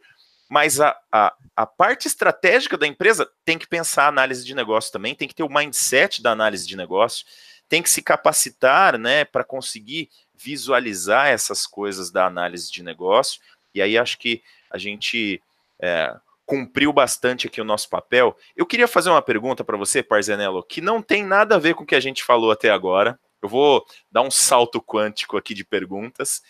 [0.50, 4.92] mas a, a, a parte estratégica da empresa tem que pensar a análise de negócio
[4.92, 7.24] também, tem que ter o mindset da análise de negócio,
[7.68, 13.40] tem que se capacitar, né, para conseguir visualizar essas coisas da análise de negócio.
[13.76, 15.42] E aí acho que a gente
[15.82, 16.16] é,
[16.46, 18.36] cumpriu bastante aqui o nosso papel.
[18.56, 21.84] Eu queria fazer uma pergunta para você, Parzenello, que não tem nada a ver com
[21.84, 23.20] o que a gente falou até agora.
[23.42, 26.42] Eu vou dar um salto quântico aqui de perguntas.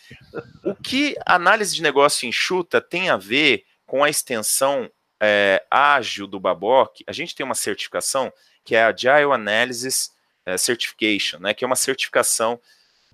[0.63, 4.89] O que análise de negócio enxuta tem a ver com a extensão
[5.19, 7.01] é, ágil do Baboc?
[7.05, 8.31] A gente tem uma certificação
[8.63, 10.11] que é a Agile Analysis
[10.45, 12.59] é, Certification, né, que é uma certificação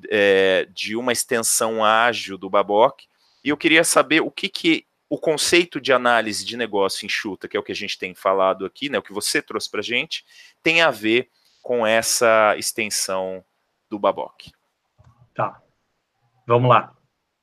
[0.09, 3.01] é, de uma extensão ágil do Baboc.
[3.43, 7.55] E eu queria saber o que, que o conceito de análise de negócio enxuta, que
[7.55, 9.83] é o que a gente tem falado aqui, né, o que você trouxe para a
[9.83, 10.25] gente,
[10.63, 11.29] tem a ver
[11.61, 13.43] com essa extensão
[13.89, 14.51] do Baboc.
[15.33, 15.61] Tá.
[16.47, 16.95] Vamos lá.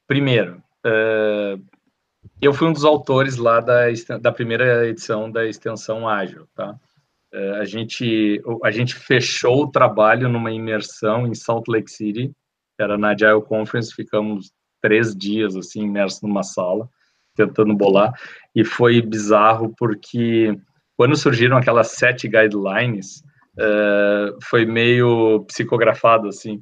[0.07, 1.63] Primeiro, uh,
[2.41, 3.85] eu fui um dos autores lá da,
[4.21, 6.79] da primeira edição da extensão ágil, tá?
[7.33, 12.33] Uh, a, gente, a gente fechou o trabalho numa imersão em Salt Lake City,
[12.79, 16.89] era na Agile Conference, ficamos três dias, assim, imersos numa sala,
[17.35, 18.13] tentando bolar,
[18.55, 20.57] e foi bizarro porque
[20.97, 23.23] quando surgiram aquelas sete guidelines,
[23.59, 26.61] uh, foi meio psicografado, assim.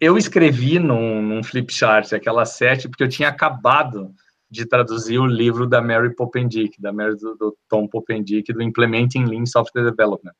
[0.00, 4.12] Eu escrevi num, num flip chart aquelas sete porque eu tinha acabado
[4.50, 9.26] de traduzir o livro da Mary Popendick, da Mary do, do Tom Popendick, do Implementing
[9.26, 10.32] Lean Software Development.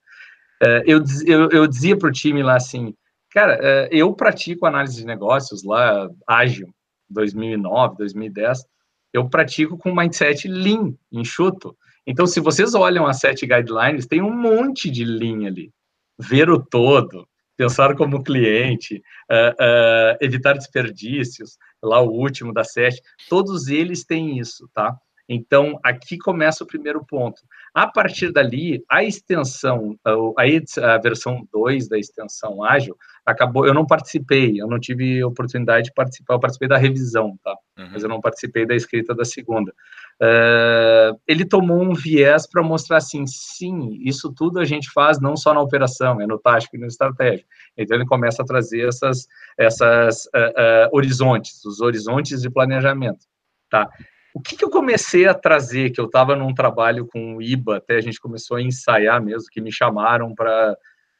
[0.63, 2.93] Uh, eu, eu, eu dizia para o time lá assim,
[3.31, 6.69] cara, uh, eu pratico análise de negócios lá, ágil,
[7.09, 8.65] 2009, 2010,
[9.13, 11.77] eu pratico com mindset lean, enxuto.
[12.07, 15.73] Então, se vocês olham as sete guidelines, tem um monte de lean ali.
[16.19, 23.01] Ver o todo, pensar como cliente, uh, uh, evitar desperdícios, lá o último da sete,
[23.29, 24.97] todos eles têm isso, tá?
[25.33, 27.41] Então, aqui começa o primeiro ponto.
[27.73, 33.87] A partir dali, a extensão, a, a versão 2 da extensão ágil, acabou, eu não
[33.87, 37.57] participei, eu não tive oportunidade de participar, eu participei da revisão, tá?
[37.79, 37.91] Uhum.
[37.93, 39.73] Mas eu não participei da escrita da segunda.
[40.21, 45.37] Uh, ele tomou um viés para mostrar assim, sim, isso tudo a gente faz não
[45.37, 47.49] só na operação, é no tático e no estratégico.
[47.79, 53.27] Então ele começa a trazer essas, essas uh, uh, horizontes, os horizontes de planejamento,
[53.71, 53.89] tá?
[54.35, 57.79] O que, que eu comecei a trazer, que eu estava num trabalho com o IBA,
[57.79, 60.77] até a gente começou a ensaiar mesmo, que me chamaram para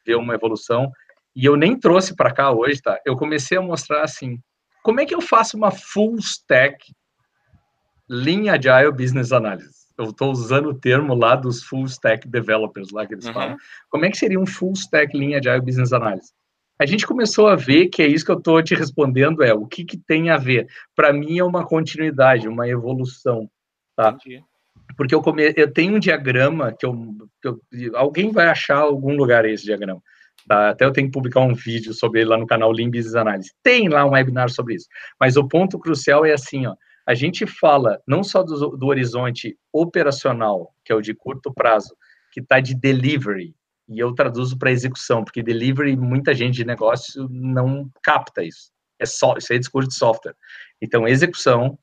[0.07, 0.91] ver uma evolução,
[1.35, 2.99] e eu nem trouxe para cá hoje, tá?
[3.05, 4.39] Eu comecei a mostrar assim,
[4.83, 6.93] como é que eu faço uma full stack
[8.09, 9.87] Lean Agile Business Analysis.
[9.97, 13.33] Eu estou usando o termo lá dos full stack developers lá que eles uhum.
[13.33, 13.57] falam.
[13.89, 16.33] Como é que seria um full stack Lean Agile Business Analysis?
[16.81, 19.67] A gente começou a ver que é isso que eu estou te respondendo é o
[19.67, 20.67] que, que tem a ver.
[20.97, 23.51] Para mim é uma continuidade, uma evolução,
[23.95, 24.11] tá?
[24.11, 24.43] Entendi.
[24.97, 25.53] Porque eu, come...
[25.57, 26.95] eu tenho um diagrama que eu...
[27.43, 27.61] que eu,
[27.95, 30.01] alguém vai achar algum lugar esse diagrama.
[30.49, 30.71] Tá?
[30.71, 33.53] Até eu tenho que publicar um vídeo sobre ele lá no canal Business Analysis.
[33.63, 34.87] Tem lá um webinar sobre isso.
[35.21, 36.75] Mas o ponto crucial é assim, ó
[37.11, 41.97] a gente fala não só do, do horizonte operacional, que é o de curto prazo,
[42.31, 43.53] que está de delivery,
[43.91, 48.71] e eu traduzo para execução, porque delivery, muita gente de negócio não capta isso.
[49.01, 50.37] É só, isso é discurso de software.
[50.81, 51.77] Então, execução,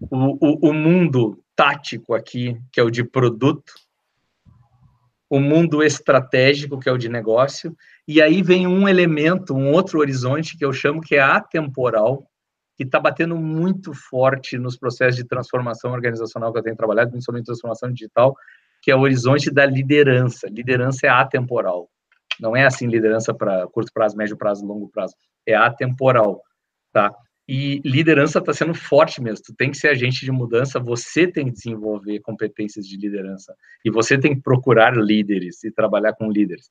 [0.00, 3.72] o, o, o mundo tático aqui, que é o de produto,
[5.30, 10.00] o mundo estratégico, que é o de negócio, e aí vem um elemento, um outro
[10.00, 12.26] horizonte que eu chamo que é atemporal,
[12.76, 17.46] que está batendo muito forte nos processos de transformação organizacional que eu tenho trabalhado, principalmente
[17.46, 18.34] transformação digital,
[18.82, 20.48] que é o horizonte da liderança.
[20.48, 21.88] Liderança é atemporal.
[22.40, 25.14] Não é assim liderança para curto prazo, médio prazo, longo prazo.
[25.46, 26.42] É atemporal,
[26.92, 27.14] tá?
[27.48, 29.44] E liderança está sendo forte mesmo.
[29.46, 33.54] Tu tem que ser agente de mudança, você tem que desenvolver competências de liderança.
[33.84, 36.68] E você tem que procurar líderes e trabalhar com líderes.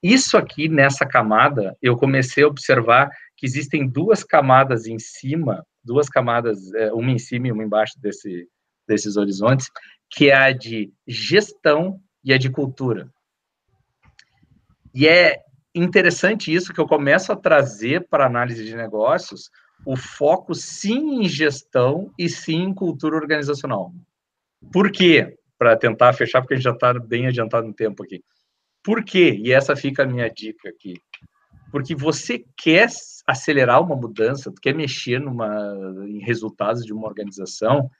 [0.00, 6.08] Isso aqui, nessa camada, eu comecei a observar que existem duas camadas em cima, duas
[6.08, 8.46] camadas, é, uma em cima e uma embaixo desse,
[8.86, 9.68] desses horizontes,
[10.10, 13.10] que é a de gestão e a de cultura.
[14.94, 15.42] E é
[15.74, 19.50] interessante isso que eu começo a trazer para análise de negócios
[19.84, 23.92] o foco sim em gestão e sim em cultura organizacional.
[24.72, 25.36] Por quê?
[25.56, 28.22] Para tentar fechar, porque a gente já está bem adiantado no tempo aqui.
[28.82, 29.38] Por quê?
[29.42, 30.94] E essa fica a minha dica aqui.
[31.70, 32.88] Porque você quer
[33.26, 35.46] acelerar uma mudança, quer mexer numa,
[36.08, 37.90] em resultados de uma organização,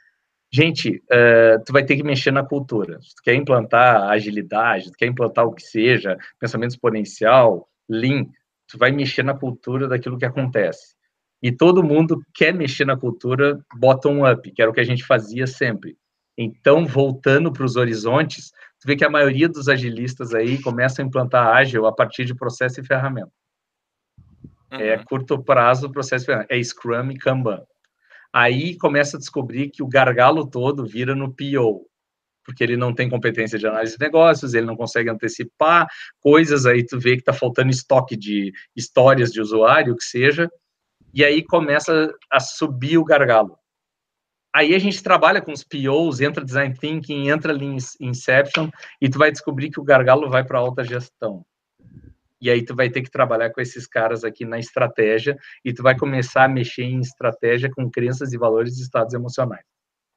[0.52, 3.00] gente, uh, tu vai ter que mexer na cultura.
[3.02, 8.26] Se tu quer implantar agilidade, tu quer implantar o que seja, pensamento exponencial, lean,
[8.66, 10.96] tu vai mexer na cultura daquilo que acontece.
[11.42, 15.46] E todo mundo quer mexer na cultura bottom-up, que era o que a gente fazia
[15.46, 15.96] sempre.
[16.36, 21.08] Então, voltando para os horizontes, tu vê que a maioria dos agilistas aí começam a
[21.08, 23.32] implantar ágil a partir de processo e ferramenta.
[24.70, 24.82] É uhum.
[24.82, 27.62] É curto prazo, processo é Scrum e Kanban.
[28.32, 31.86] Aí começa a descobrir que o gargalo todo vira no PO,
[32.44, 35.88] porque ele não tem competência de análise de negócios, ele não consegue antecipar
[36.20, 40.50] coisas, aí tu vê que está faltando estoque de histórias de usuário, que seja,
[41.12, 43.58] e aí começa a subir o gargalo.
[44.54, 48.70] Aí a gente trabalha com os POs, entra Design Thinking, entra Lean Inception,
[49.00, 51.44] e tu vai descobrir que o gargalo vai para alta gestão
[52.40, 55.82] e aí tu vai ter que trabalhar com esses caras aqui na estratégia e tu
[55.82, 59.64] vai começar a mexer em estratégia com crenças e valores e estados emocionais.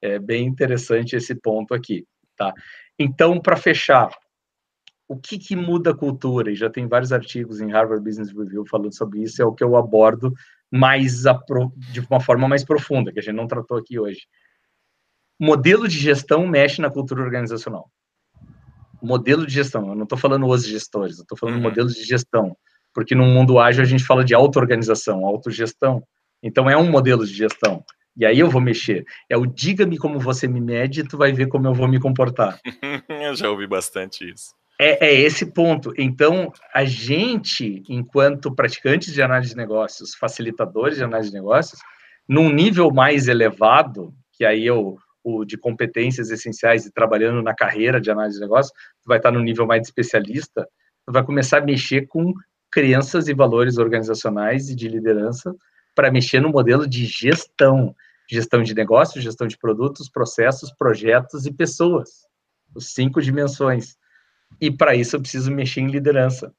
[0.02, 2.06] É bem interessante esse ponto aqui,
[2.36, 2.54] tá?
[2.98, 4.10] Então, para fechar,
[5.08, 6.52] o que, que muda a cultura?
[6.52, 9.64] E já tem vários artigos em Harvard Business Review falando sobre isso, é o que
[9.64, 10.34] eu abordo
[10.72, 11.24] mais
[11.92, 14.22] de uma forma mais profunda, que a gente não tratou aqui hoje.
[15.40, 17.92] Modelo de gestão mexe na cultura organizacional
[19.02, 19.88] modelo de gestão.
[19.90, 21.62] Eu não estou falando os gestores, eu estou falando uhum.
[21.62, 22.56] modelo de gestão.
[22.94, 26.04] Porque no mundo ágil a gente fala de auto-organização, autogestão.
[26.44, 27.84] Então é um modelo de gestão.
[28.18, 29.06] E aí eu vou mexer.
[29.30, 32.60] É o diga-me como você me mede, tu vai ver como eu vou me comportar.
[33.10, 34.54] eu já ouvi bastante isso.
[34.80, 35.94] É, é, esse ponto.
[35.96, 41.80] Então, a gente, enquanto praticantes de análise de negócios, facilitadores de análise de negócios,
[42.28, 48.00] num nível mais elevado, que aí eu o de competências essenciais e trabalhando na carreira
[48.00, 50.68] de análise de negócio, tu vai estar no nível mais de especialista,
[51.06, 52.34] tu vai começar a mexer com
[52.72, 55.54] crenças e valores organizacionais e de liderança
[55.94, 57.94] para mexer no modelo de gestão,
[58.30, 62.10] gestão de negócios, gestão de produtos, processos, projetos e pessoas,
[62.74, 63.98] os cinco dimensões.
[64.60, 66.54] E para isso eu preciso mexer em liderança.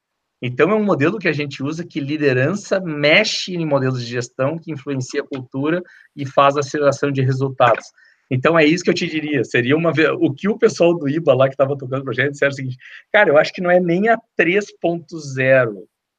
[0.45, 4.59] Então é um modelo que a gente usa que liderança mexe em modelos de gestão
[4.59, 5.81] que influencia a cultura
[6.15, 7.85] e faz aceleração de resultados.
[8.29, 9.43] Então é isso que eu te diria.
[9.43, 12.51] Seria uma o que o pessoal do IBA lá que estava tocando o projeto disseram
[12.51, 12.77] o seguinte:
[13.11, 15.73] cara, eu acho que não é nem a 3.0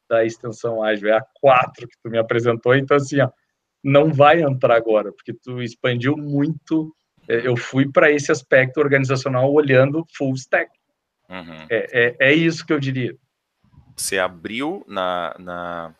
[0.09, 2.75] da extensão ágil, é a 4 que tu me apresentou.
[2.75, 3.29] Então, assim, ó,
[3.83, 6.93] não vai entrar agora, porque tu expandiu muito
[7.27, 10.69] eu fui para esse aspecto organizacional olhando full stack.
[11.29, 11.65] Uhum.
[11.69, 13.15] É, é, é, isso que eu diria.
[13.95, 15.95] Você abriu na, na,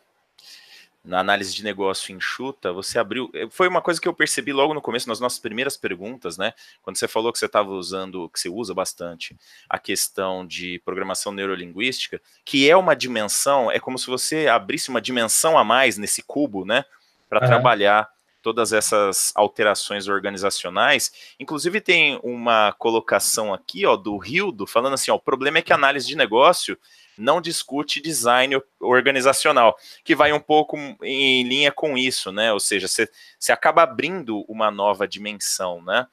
[1.06, 3.30] na análise de negócio enxuta, você abriu.
[3.32, 6.52] Eh, foi uma coisa que eu percebi logo no começo, nas nossas primeiras perguntas, né?
[6.82, 9.36] Quando você falou que você estava usando, que você usa bastante,
[9.68, 15.00] a questão de programação neurolinguística, que é uma dimensão, é como se você abrisse uma
[15.00, 16.84] dimensão a mais nesse cubo, né?
[17.28, 17.46] Para uhum.
[17.46, 18.08] trabalhar
[18.42, 21.12] todas essas alterações organizacionais.
[21.38, 25.72] Inclusive tem uma colocação aqui, ó, do Rildo, falando assim, ó, o problema é que
[25.72, 26.78] a análise de negócio
[27.18, 32.52] não discute design organizacional, que vai um pouco em linha com isso, né?
[32.52, 36.06] Ou seja, você acaba abrindo uma nova dimensão, né?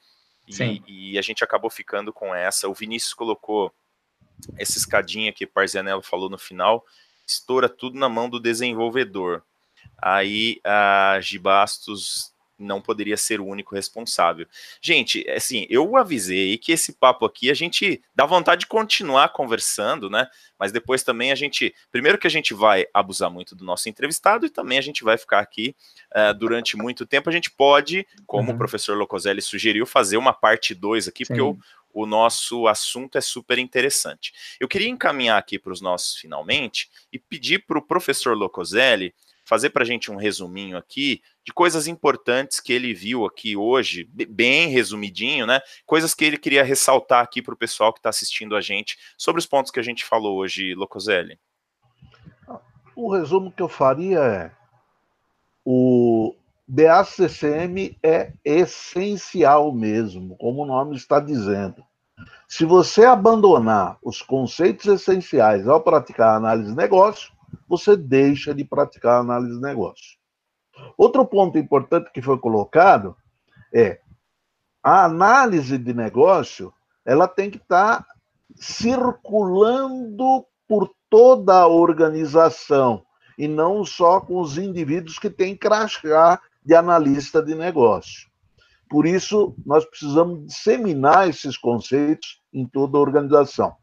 [0.47, 2.67] E, e, a gente acabou ficando com essa.
[2.67, 3.73] O Vinícius colocou
[4.57, 6.85] essa escadinha que o Parzianello falou no final,
[7.25, 9.41] estoura tudo na mão do desenvolvedor
[10.01, 12.32] aí a Gibastos
[12.64, 14.48] não poderia ser o único responsável.
[14.81, 20.10] Gente, assim, eu avisei que esse papo aqui a gente dá vontade de continuar conversando,
[20.10, 20.27] né?
[20.57, 24.45] Mas depois também a gente, primeiro que a gente vai abusar muito do nosso entrevistado
[24.45, 25.76] e também a gente vai ficar aqui
[26.15, 27.30] uh, durante muito tempo.
[27.30, 28.56] A gente pode, como uhum.
[28.56, 31.34] o professor Locoselli sugeriu, fazer uma parte 2 aqui, Sim.
[31.34, 31.57] porque o,
[31.94, 34.34] o nosso assunto é super interessante.
[34.60, 39.69] Eu queria encaminhar aqui para os nossos finalmente e pedir para o professor Locoselli fazer
[39.71, 44.69] para a gente um resuminho aqui de coisas importantes que ele viu aqui hoje, bem
[44.69, 45.59] resumidinho, né?
[45.85, 49.39] Coisas que ele queria ressaltar aqui para o pessoal que está assistindo a gente sobre
[49.39, 51.39] os pontos que a gente falou hoje, Locoselli.
[52.95, 54.51] O resumo que eu faria é
[55.65, 56.35] o
[56.67, 61.83] BACCM é essencial mesmo, como o nome está dizendo.
[62.47, 67.32] Se você abandonar os conceitos essenciais ao praticar análise de negócio,
[67.67, 70.17] você deixa de praticar análise de negócio.
[70.97, 73.15] Outro ponto importante que foi colocado
[73.73, 73.99] é
[74.84, 76.73] a análise de negócio,
[77.05, 78.05] ela tem que estar
[78.55, 83.05] circulando por toda a organização
[83.38, 88.30] e não só com os indivíduos que têm crachá de analista de negócio.
[88.89, 93.73] Por isso, nós precisamos disseminar esses conceitos em toda a organização.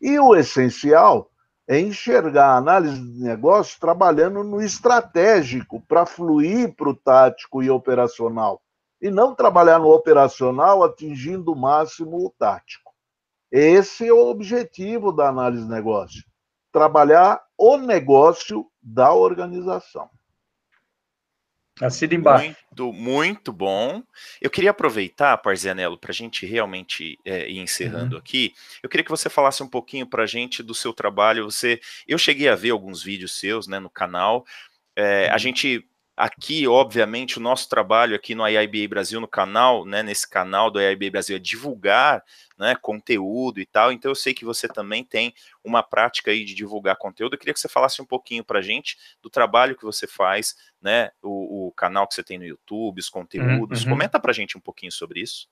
[0.00, 1.30] E o essencial
[1.68, 7.70] é enxergar a análise de negócio trabalhando no estratégico para fluir para o tático e
[7.70, 8.60] operacional,
[9.00, 12.92] e não trabalhar no operacional atingindo o máximo o tático.
[13.50, 16.24] Esse é o objetivo da análise de negócio:
[16.72, 20.08] trabalhar o negócio da organização.
[21.80, 22.54] Assina embaixo.
[22.70, 24.02] Muito, muito bom.
[24.40, 28.20] Eu queria aproveitar, Parzianello, para a gente realmente é, ir encerrando uhum.
[28.20, 28.54] aqui.
[28.82, 31.50] Eu queria que você falasse um pouquinho para a gente do seu trabalho.
[31.50, 34.44] Você, eu cheguei a ver alguns vídeos seus, né, no canal.
[34.94, 35.34] É, uhum.
[35.34, 40.28] A gente Aqui, obviamente, o nosso trabalho aqui no IIBA Brasil, no canal, né, nesse
[40.28, 42.22] canal do IIBA Brasil, é divulgar
[42.58, 43.90] né, conteúdo e tal.
[43.90, 45.32] Então, eu sei que você também tem
[45.64, 47.34] uma prática aí de divulgar conteúdo.
[47.34, 50.54] Eu queria que você falasse um pouquinho para a gente do trabalho que você faz,
[50.82, 53.84] né, o, o, canal que você tem no YouTube, os conteúdos.
[53.84, 53.90] Uhum.
[53.90, 55.48] Comenta para a gente um pouquinho sobre isso.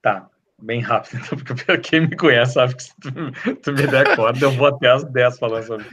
[0.00, 0.30] Tá
[0.60, 3.10] bem rápido, porque quem me conhece sabe que se tu,
[3.62, 5.86] tu me der corda, eu vou até as 10 falando sobre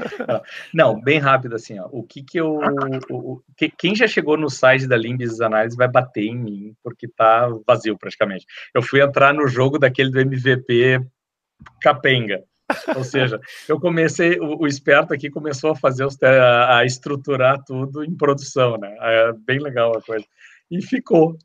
[0.74, 1.88] Não, bem rápido assim, ó.
[1.92, 2.60] O que que eu.
[3.10, 7.08] O, que, quem já chegou no site da Limbis Análise vai bater em mim, porque
[7.08, 8.46] tá vazio praticamente.
[8.74, 11.02] Eu fui entrar no jogo daquele do MVP
[11.82, 12.44] capenga.
[12.96, 13.40] Ou seja,
[13.70, 18.16] eu comecei, o, o, esperto aqui começou a fazer os, a, a estruturar tudo em
[18.16, 18.96] produção, né?
[19.00, 20.26] É bem legal a coisa.
[20.72, 21.38] E ficou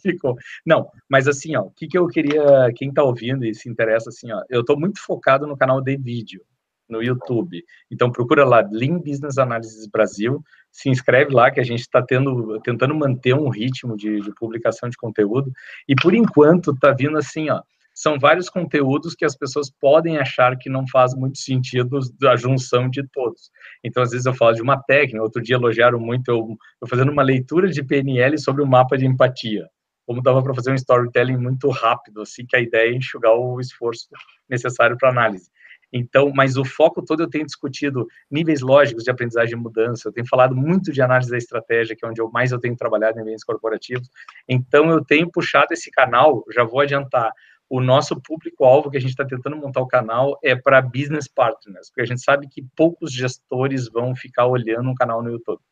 [0.00, 0.36] ficou.
[0.64, 4.10] Não, mas assim, ó, o que, que eu queria, quem tá ouvindo e se interessa,
[4.10, 6.42] assim, ó, eu tô muito focado no canal de vídeo,
[6.88, 7.64] no YouTube.
[7.90, 12.94] Então procura lá, Lean Business Analysis Brasil, se inscreve lá que a gente está tentando
[12.94, 15.50] manter um ritmo de, de publicação de conteúdo.
[15.88, 17.60] E por enquanto tá vindo assim, ó,
[17.94, 22.88] são vários conteúdos que as pessoas podem achar que não faz muito sentido a junção
[22.88, 23.50] de todos.
[23.84, 27.12] Então, às vezes eu falo de uma técnica, outro dia elogiaram muito eu, eu fazendo
[27.12, 29.68] uma leitura de PNL sobre o mapa de empatia
[30.10, 33.60] como dava para fazer um storytelling muito rápido, assim, que a ideia é enxugar o
[33.60, 34.08] esforço
[34.48, 35.48] necessário para análise.
[35.92, 40.12] Então, mas o foco todo eu tenho discutido níveis lógicos de aprendizagem e mudança, eu
[40.12, 43.18] tenho falado muito de análise da estratégia, que é onde eu mais eu tenho trabalhado
[43.18, 44.10] em ambientes corporativos.
[44.48, 47.32] Então, eu tenho puxado esse canal, já vou adiantar,
[47.68, 51.88] o nosso público-alvo que a gente está tentando montar o canal é para business partners,
[51.88, 55.62] porque a gente sabe que poucos gestores vão ficar olhando um canal no YouTube.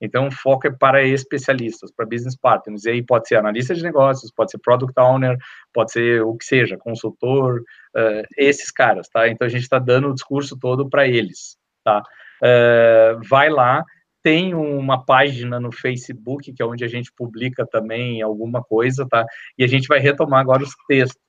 [0.00, 2.84] Então, o foco é para especialistas, para business partners.
[2.84, 5.36] E aí pode ser analista de negócios, pode ser product owner,
[5.72, 7.60] pode ser o que seja, consultor,
[7.96, 9.28] uh, esses caras, tá?
[9.28, 12.02] Então, a gente está dando o discurso todo para eles, tá?
[12.42, 13.84] Uh, vai lá,
[14.22, 19.24] tem uma página no Facebook, que é onde a gente publica também alguma coisa, tá?
[19.58, 21.20] E a gente vai retomar agora os textos.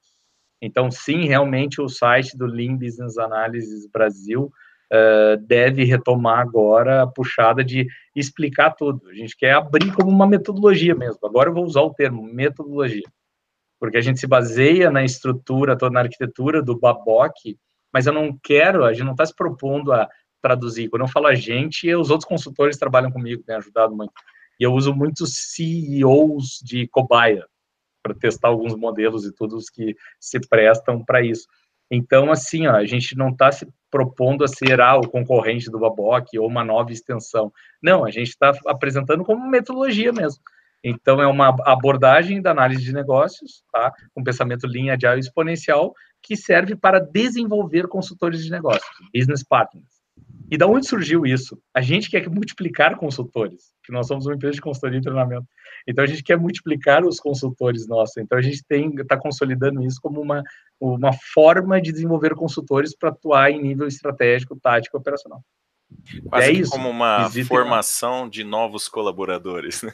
[0.61, 4.51] Então, sim, realmente o site do Lean Business Analysis Brasil
[4.91, 9.07] uh, deve retomar agora a puxada de explicar tudo.
[9.09, 11.19] A gente quer abrir como uma metodologia mesmo.
[11.23, 13.07] Agora eu vou usar o termo metodologia,
[13.79, 17.35] porque a gente se baseia na estrutura, toda na arquitetura do Baboc,
[17.93, 20.07] mas eu não quero, a gente não está se propondo a
[20.41, 20.89] traduzir.
[20.89, 24.13] Quando eu falo a gente, os outros consultores trabalham comigo, têm ajudado muito.
[24.59, 27.45] E eu uso muitos CEOs de cobaia
[28.03, 31.47] para testar alguns modelos e todos que se prestam para isso.
[31.91, 35.77] Então, assim, ó, a gente não está se propondo a ser ah, o concorrente do
[35.77, 37.51] Baboc ou uma nova extensão.
[37.83, 40.41] Não, a gente está apresentando como metodologia mesmo.
[40.81, 43.91] Então, é uma abordagem da análise de negócios, tá?
[44.15, 45.93] com pensamento linha de exponencial,
[46.23, 50.01] que serve para desenvolver consultores de negócios, business partners.
[50.49, 51.57] E da onde surgiu isso?
[51.73, 55.47] A gente quer multiplicar consultores, que nós somos uma empresa de consultoria e treinamento.
[55.87, 58.17] Então a gente quer multiplicar os consultores nossos.
[58.17, 60.43] Então a gente tem está consolidando isso como uma
[60.81, 65.43] uma forma de desenvolver consultores para atuar em nível estratégico, tático, operacional.
[66.27, 66.71] Quase é isso.
[66.71, 69.83] como uma formação de novos colaboradores.
[69.83, 69.93] Né?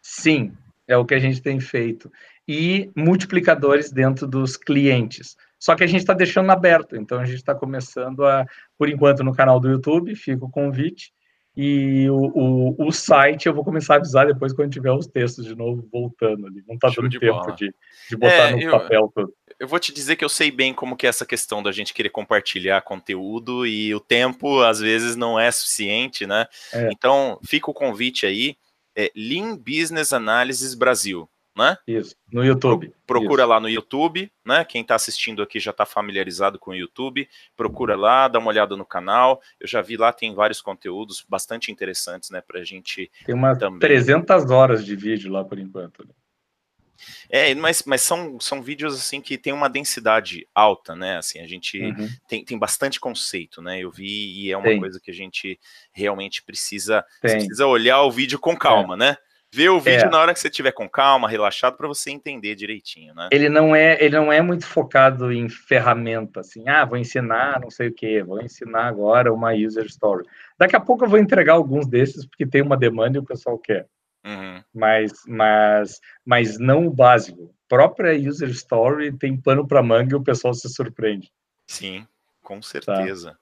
[0.00, 0.52] Sim,
[0.86, 2.10] é o que a gente tem feito.
[2.46, 5.36] E multiplicadores dentro dos clientes.
[5.58, 8.44] Só que a gente está deixando aberto, então a gente está começando a,
[8.78, 11.12] por enquanto, no canal do YouTube, fica o convite.
[11.54, 15.44] E o, o, o, site eu vou começar a avisar depois quando tiver os textos
[15.44, 16.64] de novo voltando ali.
[16.66, 17.74] Não está dando de tempo de,
[18.08, 19.34] de, botar é, no eu, papel tudo.
[19.60, 21.92] Eu vou te dizer que eu sei bem como que é essa questão da gente
[21.92, 26.46] querer compartilhar conteúdo e o tempo às vezes não é suficiente, né?
[26.72, 26.88] É.
[26.90, 28.56] Então fica o convite aí.
[28.96, 31.76] É Lean Business Analysis Brasil né?
[31.86, 32.92] Isso, no YouTube.
[33.06, 33.50] Procura Isso.
[33.50, 34.64] lá no YouTube, né?
[34.64, 37.28] Quem está assistindo aqui já está familiarizado com o YouTube.
[37.56, 39.40] Procura lá, dá uma olhada no canal.
[39.60, 42.40] Eu já vi lá, tem vários conteúdos bastante interessantes, né?
[42.40, 43.10] Para a gente.
[43.24, 43.80] Tem umas também...
[43.80, 46.06] 300 horas de vídeo lá por enquanto.
[46.06, 46.14] Né?
[47.28, 51.18] É, mas, mas são, são vídeos assim que tem uma densidade alta, né?
[51.18, 52.08] Assim, a gente uhum.
[52.28, 53.80] tem, tem bastante conceito, né?
[53.80, 54.78] Eu vi e é uma tem.
[54.78, 55.58] coisa que a gente
[55.92, 58.98] realmente precisa, precisa olhar o vídeo com calma, é.
[58.98, 59.16] né?
[59.54, 60.10] Ver o vídeo é.
[60.10, 63.28] na hora que você estiver com calma, relaxado, para você entender direitinho, né?
[63.30, 67.70] Ele não é, ele não é muito focado em ferramenta, assim, ah, vou ensinar não
[67.70, 70.26] sei o que, vou ensinar agora uma user story.
[70.58, 73.58] Daqui a pouco eu vou entregar alguns desses, porque tem uma demanda e o pessoal
[73.58, 73.86] quer.
[74.24, 74.62] Uhum.
[74.72, 77.54] Mas, mas, mas não o básico.
[77.68, 81.30] própria user story tem pano para manga e o pessoal se surpreende.
[81.66, 82.06] Sim,
[82.42, 82.62] com tá.
[82.62, 83.32] certeza.
[83.32, 83.38] Tá.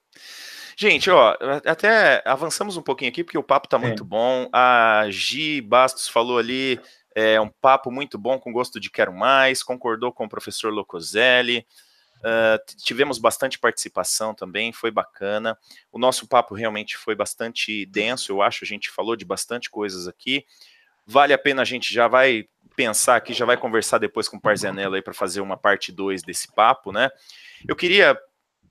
[0.81, 1.36] Gente, ó,
[1.66, 3.81] até avançamos um pouquinho aqui, porque o papo tá é.
[3.81, 4.48] muito bom.
[4.51, 6.81] A Gi Bastos falou ali,
[7.15, 11.66] é um papo muito bom, com gosto de quero mais, concordou com o professor Locoselli.
[12.20, 15.55] Uh, tivemos bastante participação também, foi bacana.
[15.93, 18.65] O nosso papo realmente foi bastante denso, eu acho.
[18.65, 20.47] A gente falou de bastante coisas aqui.
[21.07, 24.40] Vale a pena, a gente já vai pensar aqui, já vai conversar depois com o
[24.40, 27.11] Parzanello aí para fazer uma parte 2 desse papo, né?
[27.69, 28.19] Eu queria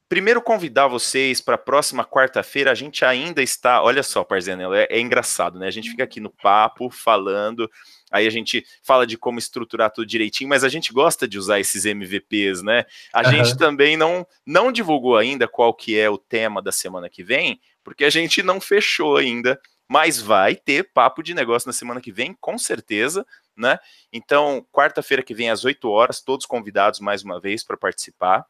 [0.10, 2.72] Primeiro, convidar vocês para a próxima quarta-feira.
[2.72, 3.84] A gente ainda está.
[3.84, 5.68] Olha só, Parzanello, é, é, engraçado, né?
[5.68, 7.69] A gente fica aqui no papo, falando.
[8.11, 11.60] Aí a gente fala de como estruturar tudo direitinho, mas a gente gosta de usar
[11.60, 12.86] esses MVPs, né?
[13.14, 13.30] A uhum.
[13.30, 17.61] gente também não, não divulgou ainda qual que é o tema da semana que vem,
[17.84, 19.61] porque a gente não fechou ainda.
[19.88, 23.23] Mas vai ter papo de negócio na semana que vem, com certeza,
[23.56, 23.77] né?
[24.11, 28.45] Então, quarta-feira que vem, às 8 horas, todos convidados mais uma vez para participar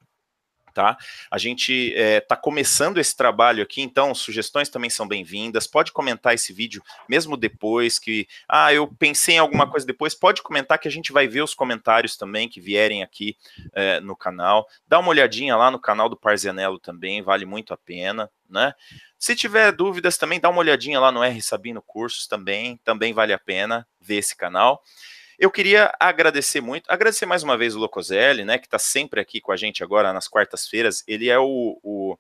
[0.74, 0.98] tá?
[1.30, 5.68] A gente está eh, começando esse trabalho aqui, então sugestões também são bem-vindas.
[5.68, 10.14] Pode comentar esse vídeo mesmo depois que, ah, eu pensei em alguma coisa depois.
[10.14, 13.36] Pode comentar que a gente vai ver os comentários também que vierem aqui
[13.74, 14.68] eh, no canal.
[14.88, 18.74] Dá uma olhadinha lá no canal do Parzenello também, vale muito a pena, né?
[19.18, 23.34] Se tiver dúvidas também, dá uma olhadinha lá no R Sabino Cursos também, também vale
[23.34, 24.82] a pena ver esse canal.
[25.40, 29.40] Eu queria agradecer muito, agradecer mais uma vez o Locoselli, né, que está sempre aqui
[29.40, 31.02] com a gente agora nas quartas-feiras.
[31.08, 32.18] Ele é o, o,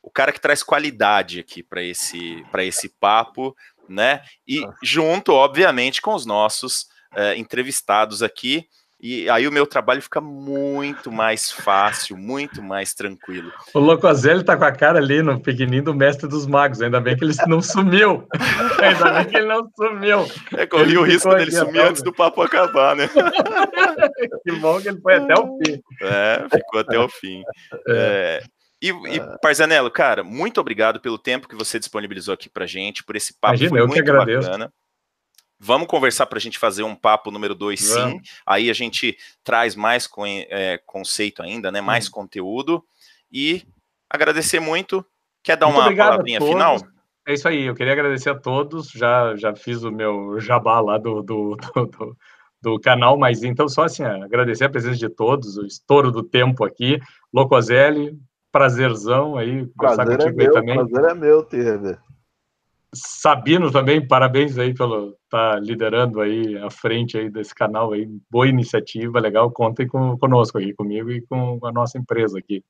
[0.00, 3.54] o, cara que traz qualidade aqui para esse, esse papo,
[3.86, 4.22] né?
[4.48, 8.66] E junto, obviamente, com os nossos uh, entrevistados aqui.
[9.02, 13.52] E aí o meu trabalho fica muito mais fácil, muito mais tranquilo.
[13.74, 16.80] O Locoselli tá com a cara ali no pequenininho do mestre dos magos.
[16.80, 18.28] Ainda bem que ele não sumiu.
[18.80, 20.24] Ainda bem que ele não sumiu.
[20.56, 23.10] É, corri o risco dele sumir antes do papo acabar, né?
[24.46, 25.82] que bom que ele foi até o fim.
[26.00, 27.42] É, ficou até o fim.
[27.88, 28.40] É.
[28.40, 28.42] É,
[28.80, 33.16] e, e Parzanello, cara, muito obrigado pelo tempo que você disponibilizou aqui pra gente, por
[33.16, 33.54] esse papo.
[33.54, 34.46] Imagina, foi eu muito que agradeço.
[34.46, 34.72] bacana.
[35.64, 38.20] Vamos conversar para a gente fazer um papo número dois, sim.
[38.44, 40.10] Aí a gente traz mais
[40.50, 41.80] é, conceito ainda, né?
[41.80, 42.10] Mais hum.
[42.10, 42.84] conteúdo.
[43.32, 43.62] E
[44.10, 45.06] agradecer muito.
[45.40, 46.78] Quer dar muito uma palavrinha final?
[47.24, 47.62] é isso aí.
[47.62, 48.90] Eu queria agradecer a todos.
[48.90, 52.16] Já, já fiz o meu jabá lá do, do, do, do,
[52.60, 56.64] do canal, mas então só assim, agradecer a presença de todos, o estouro do tempo
[56.64, 57.00] aqui.
[57.32, 58.18] Locoselli,
[58.50, 60.74] prazerzão aí conversar prazer é contigo é meu, aí também.
[60.74, 61.96] Prazer é meu, Teve.
[62.94, 68.06] Sabino também, parabéns aí pelo estar tá liderando aí a frente aí desse canal aí,
[68.30, 72.62] boa iniciativa, legal, contem com, conosco aqui, comigo e com a nossa empresa aqui.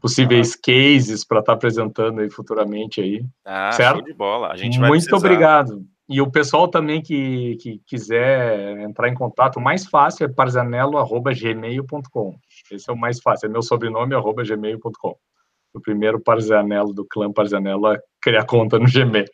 [0.00, 0.58] Possíveis ah.
[0.62, 3.22] cases para estar tá apresentando aí futuramente aí.
[3.44, 4.02] Ah, certo?
[4.02, 4.48] de bola.
[4.48, 5.16] A gente Muito precisar.
[5.16, 5.84] obrigado.
[6.08, 12.38] E o pessoal também que, que quiser entrar em contato, o mais fácil é parzanello.gmail.com.
[12.70, 15.16] Esse é o mais fácil, é meu sobrenome, arroba gmail.com
[15.74, 19.26] o primeiro Parzanello do clã Parzanello a criar conta no Gmail.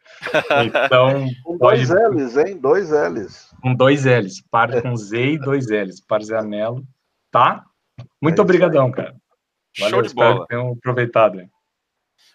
[0.65, 1.87] Então, com pode...
[1.87, 2.59] dois L's, hein?
[2.59, 3.55] Dois L's.
[3.62, 6.83] Com dois L's, par com Z e dois L's, Parzanello,
[7.31, 7.65] tá?
[8.21, 9.15] Muito é obrigadão, cara.
[9.79, 10.47] Valeu, Show de bola.
[10.49, 11.41] Tenham aproveitado.
[11.41, 11.51] Hein?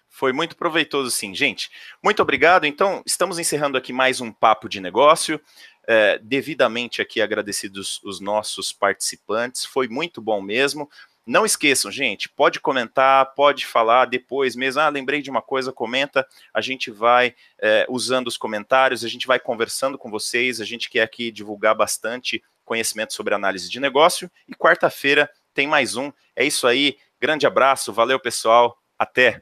[0.07, 1.33] Foi muito proveitoso, sim.
[1.33, 1.69] Gente,
[2.01, 2.65] muito obrigado.
[2.65, 5.41] Então, estamos encerrando aqui mais um Papo de Negócio.
[5.87, 9.65] É, devidamente aqui agradecidos os nossos participantes.
[9.65, 10.89] Foi muito bom mesmo.
[11.25, 14.81] Não esqueçam, gente, pode comentar, pode falar depois mesmo.
[14.81, 16.27] Ah, lembrei de uma coisa, comenta.
[16.53, 20.61] A gente vai é, usando os comentários, a gente vai conversando com vocês.
[20.61, 24.29] A gente quer aqui divulgar bastante conhecimento sobre análise de negócio.
[24.47, 26.11] E quarta-feira tem mais um.
[26.35, 26.97] É isso aí.
[27.19, 28.77] Grande abraço, valeu pessoal.
[28.99, 29.41] Até.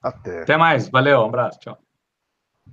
[0.00, 0.42] Até.
[0.42, 1.83] Até mais, valeu, um abraço, tchau.